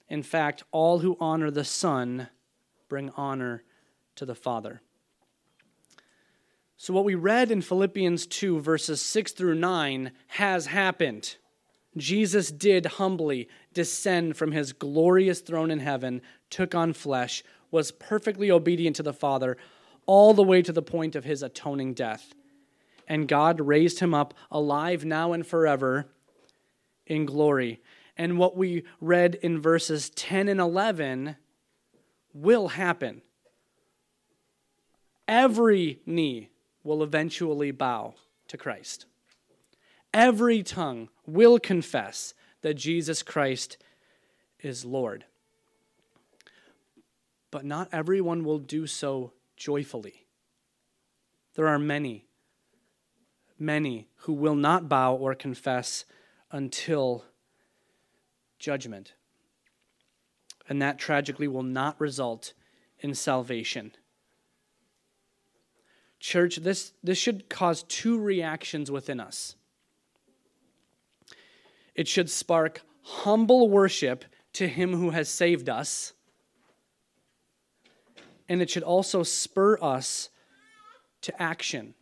In 0.09 0.23
fact, 0.23 0.63
all 0.71 0.99
who 0.99 1.17
honor 1.19 1.51
the 1.51 1.65
Son 1.65 2.29
bring 2.89 3.11
honor 3.17 3.65
to 4.17 4.27
the 4.27 4.35
Father. 4.35 4.83
So, 6.77 6.93
what 6.93 7.05
we 7.05 7.15
read 7.15 7.51
in 7.51 7.63
Philippians 7.63 8.27
2, 8.27 8.61
verses 8.61 9.01
6 9.01 9.33
through 9.33 9.55
9, 9.55 10.13
has 10.29 10.67
happened. 10.67 11.37
Jesus 11.97 12.51
did 12.51 12.87
humbly 12.87 13.49
descend 13.75 14.37
from 14.37 14.53
his 14.53 14.73
glorious 14.73 15.41
throne 15.41 15.71
in 15.71 15.81
heaven, 15.81 16.23
took 16.49 16.75
on 16.75 16.93
flesh, 16.93 17.43
was 17.71 17.93
perfectly 17.93 18.51
obedient 18.51 18.97
to 18.97 19.03
the 19.03 19.13
Father, 19.13 19.57
all 20.07 20.33
the 20.35 20.43
way 20.43 20.63
to 20.63 20.73
the 20.73 20.83
point 20.83 21.17
of 21.17 21.25
his 21.25 21.43
atoning 21.43 21.95
death. 21.95 22.35
And 23.07 23.29
God 23.29 23.61
raised 23.61 23.99
him 23.99 24.15
up 24.15 24.33
alive 24.51 25.05
now 25.05 25.33
and 25.33 25.47
forever 25.47 26.07
in 27.07 27.27
glory. 27.27 27.81
And 28.17 28.39
what 28.39 28.57
we 28.57 28.85
read 29.01 29.35
in 29.37 29.61
verses 29.61 30.09
10 30.11 30.49
and 30.49 30.61
11 30.61 31.37
will 32.33 32.69
happen. 32.69 33.23
every 35.29 36.01
knee 36.07 36.51
will 36.83 37.03
eventually 37.03 37.71
bow 37.71 38.15
to 38.49 38.57
Christ. 38.57 39.07
Every 40.13 40.63
tongue 40.63 41.09
will 41.27 41.59
confess 41.59 42.35
that 42.65 42.75
Jesus 42.77 43.23
Christ 43.23 43.77
is 44.59 44.87
Lord. 44.87 45.27
But 47.51 47.63
not 47.63 47.91
everyone 47.93 48.43
will 48.43 48.59
do 48.59 48.87
so 48.87 49.33
joyfully. 49.55 50.25
There 51.57 51.69
are 51.69 51.79
many, 51.79 52.25
many 53.59 54.09
who 54.21 54.33
will 54.33 54.55
not 54.55 54.89
bow 54.89 55.15
or 55.15 55.35
confess 55.35 56.07
until 56.51 57.27
judgment. 58.59 59.13
And 60.67 60.81
that 60.81 60.99
tragically 60.99 61.49
will 61.49 61.63
not 61.63 62.01
result 62.01 62.55
in 62.99 63.15
salvation. 63.15 63.93
Church, 66.19 66.57
this, 66.57 66.95
this 67.03 67.19
should 67.19 67.51
cause 67.51 67.83
two 67.83 68.19
reactions 68.19 68.91
within 68.91 69.21
us. 69.21 69.55
It 71.95 72.09
should 72.09 72.31
spark 72.31 72.83
humble 73.03 73.69
worship 73.69 74.25
to 74.55 74.67
Him 74.67 74.95
who 74.95 75.11
has 75.11 75.29
saved 75.29 75.69
us, 75.69 76.13
and 78.49 78.61
it 78.61 78.71
should 78.71 78.83
also 78.83 79.23
spur 79.23 79.79
us 79.81 80.31
to 81.23 81.43
action, 81.43 81.95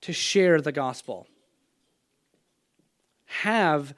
to 0.00 0.12
share 0.12 0.60
the 0.60 0.72
gospel. 0.72 1.26
Have 3.24 3.94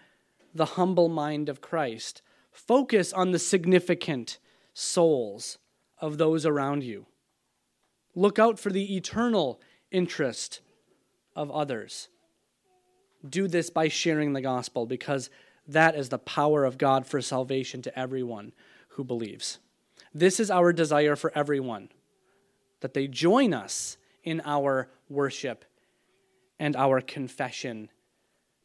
the 0.54 0.64
humble 0.64 1.08
mind 1.08 1.48
of 1.48 1.60
Christ. 1.60 2.22
Focus 2.50 3.12
on 3.12 3.30
the 3.30 3.38
significant 3.38 4.38
souls 4.74 5.58
of 6.00 6.18
those 6.18 6.46
around 6.46 6.82
you. 6.82 7.06
Look 8.14 8.38
out 8.38 8.58
for 8.58 8.70
the 8.70 8.96
eternal 8.96 9.60
interest 9.90 10.60
of 11.36 11.50
others. 11.50 12.08
Do 13.26 13.48
this 13.48 13.70
by 13.70 13.88
sharing 13.88 14.32
the 14.32 14.40
gospel 14.40 14.86
because 14.86 15.30
that 15.66 15.94
is 15.94 16.08
the 16.08 16.18
power 16.18 16.64
of 16.64 16.78
God 16.78 17.06
for 17.06 17.20
salvation 17.20 17.82
to 17.82 17.98
everyone 17.98 18.52
who 18.90 19.04
believes. 19.04 19.58
This 20.14 20.40
is 20.40 20.50
our 20.50 20.72
desire 20.72 21.16
for 21.16 21.32
everyone 21.34 21.90
that 22.80 22.94
they 22.94 23.06
join 23.06 23.52
us 23.52 23.96
in 24.24 24.40
our 24.44 24.88
worship 25.08 25.64
and 26.58 26.74
our 26.76 27.00
confession 27.00 27.90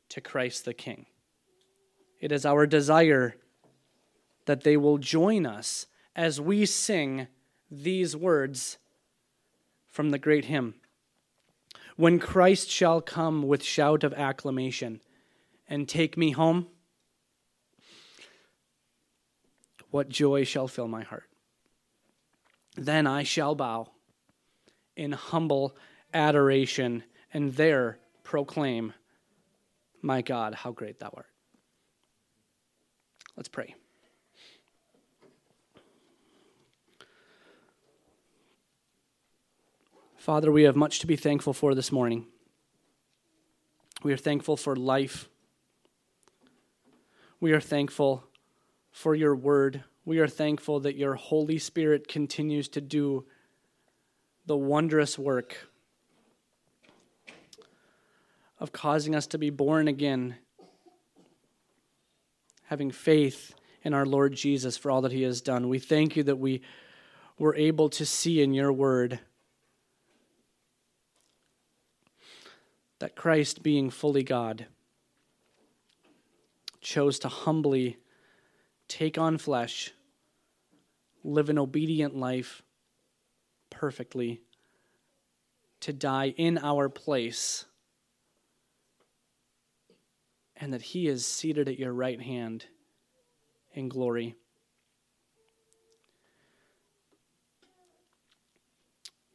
to 0.10 0.22
Christ 0.22 0.66
the 0.66 0.74
King. 0.74 1.06
It 2.20 2.32
is 2.32 2.46
our 2.46 2.66
desire 2.66 3.36
that 4.46 4.64
they 4.64 4.78
will 4.78 4.98
join 4.98 5.46
us 5.46 5.88
as 6.16 6.40
we 6.40 6.66
sing 6.66 7.28
these 7.70 8.16
words 8.16 8.78
from 9.90 10.12
the 10.12 10.20
great 10.20 10.46
hymn 10.46 10.76
When 11.96 12.20
Christ 12.20 12.70
shall 12.70 13.02
come 13.02 13.44
with 13.44 13.64
shout 13.64 14.04
of 14.04 14.14
acclamation 14.14 15.02
and 15.70 15.88
take 15.88 16.18
me 16.18 16.32
home, 16.32 16.68
what 19.92 20.10
joy 20.10 20.44
shall 20.44 20.68
fill 20.68 20.88
my 20.88 21.04
heart? 21.04 21.30
Then 22.76 23.06
I 23.06 23.24
shall 23.24 23.54
bow 23.54 23.90
in 24.96 25.12
humble 25.12 25.76
adoration 26.14 27.04
and 27.32 27.54
there 27.54 28.00
proclaim, 28.24 28.94
My 30.02 30.22
God, 30.22 30.56
how 30.56 30.72
great 30.72 31.00
thou 31.00 31.14
art. 31.16 31.28
Let's 33.36 33.50
pray. 33.50 33.76
Father, 40.24 40.54
we 40.54 40.64
have 40.64 40.78
much 40.78 41.00
to 41.00 41.06
be 41.06 41.18
thankful 41.18 41.52
for 41.52 41.76
this 41.76 41.92
morning. 41.92 42.26
We 44.04 44.14
are 44.14 44.18
thankful 44.18 44.56
for 44.56 44.74
life. 44.74 45.28
We 47.42 47.52
are 47.52 47.60
thankful 47.60 48.24
for 48.90 49.16
your 49.16 49.36
word. 49.36 49.84
We 50.06 50.20
are 50.20 50.30
thankful 50.30 50.80
that 50.80 50.96
your 50.96 51.16
Holy 51.16 51.58
Spirit 51.58 52.08
continues 52.08 52.70
to 52.70 52.80
do 52.80 53.26
the 54.46 54.56
wondrous 54.56 55.20
work 55.20 55.58
of 58.62 58.72
causing 58.72 59.16
us 59.16 59.28
to 59.28 59.38
be 59.38 59.50
born 59.50 59.90
again, 59.90 60.36
having 62.68 62.92
faith 62.92 63.54
in 63.82 63.94
our 63.94 64.06
Lord 64.06 64.36
Jesus 64.36 64.78
for 64.78 64.90
all 64.90 65.02
that 65.02 65.12
he 65.12 65.24
has 65.24 65.42
done. 65.42 65.68
We 65.68 65.80
thank 65.80 66.16
you 66.16 66.24
that 66.24 66.40
we 66.40 66.62
were 67.38 67.58
able 67.58 67.90
to 67.90 68.06
see 68.06 68.42
in 68.42 68.54
your 68.54 68.72
word 68.72 69.20
that 73.04 73.18
Christ, 73.18 73.62
being 73.62 73.90
fully 73.90 74.24
God, 74.24 74.66
chose 76.80 77.20
to 77.20 77.28
humbly 77.28 77.98
take 78.88 79.18
on 79.18 79.38
flesh, 79.38 79.92
live 81.22 81.50
an 81.50 81.60
obedient 81.60 82.16
life 82.16 82.64
perfectly, 83.70 84.40
to 85.82 85.92
die 85.92 86.30
in 86.38 86.58
our 86.58 86.88
place, 86.88 87.66
and 90.56 90.72
that 90.72 90.82
he 90.82 91.08
is 91.08 91.26
seated 91.26 91.68
at 91.68 91.78
your 91.78 91.92
right 91.92 92.22
hand 92.22 92.68
in 93.74 93.90
glory. 93.90 94.38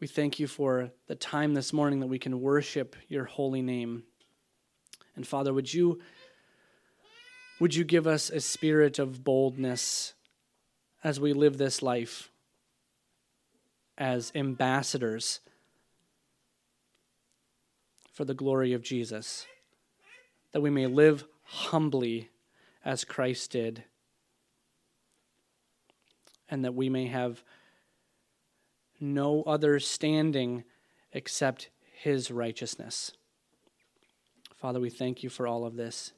We 0.01 0.07
thank 0.07 0.39
you 0.39 0.47
for 0.47 0.93
the 1.09 1.17
time 1.17 1.55
this 1.55 1.73
morning 1.73 1.99
that 2.01 2.07
we 2.07 2.21
can 2.21 2.41
worship 2.41 2.95
your 3.09 3.25
holy 3.25 3.63
name. 3.63 4.05
And 5.17 5.27
Father, 5.27 5.53
would 5.53 5.75
you 5.75 6.01
would 7.59 7.75
you 7.75 7.83
give 7.83 8.07
us 8.07 8.31
a 8.31 8.41
spirit 8.41 9.01
of 9.01 9.25
boldness 9.25 10.15
as 11.03 11.19
we 11.19 11.33
live 11.33 11.59
this 11.59 11.83
life 11.83 12.31
as 13.97 14.31
ambassadors 14.37 15.41
for 18.13 18.25
the 18.25 18.35
glory 18.35 18.73
of 18.73 18.83
Jesus, 18.83 19.47
that 20.53 20.61
we 20.61 20.71
may 20.71 20.87
live 20.87 21.25
humbly 21.43 22.31
as 22.85 23.05
Christ 23.05 23.51
did, 23.51 23.83
and 26.49 26.65
that 26.65 26.75
we 26.75 26.89
may 26.89 27.07
have 27.07 27.43
no 29.01 29.43
other 29.43 29.79
standing 29.81 30.65
except 31.13 31.71
his 31.93 32.31
righteousness. 32.31 33.13
Father, 34.55 34.81
we 34.81 34.91
thank 34.91 35.23
you 35.23 35.31
for 35.31 35.47
all 35.47 35.65
of 35.65 35.77
this. 35.77 36.13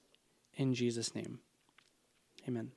In 0.55 0.75
Jesus' 0.75 1.15
name, 1.15 1.41
amen. 2.49 2.73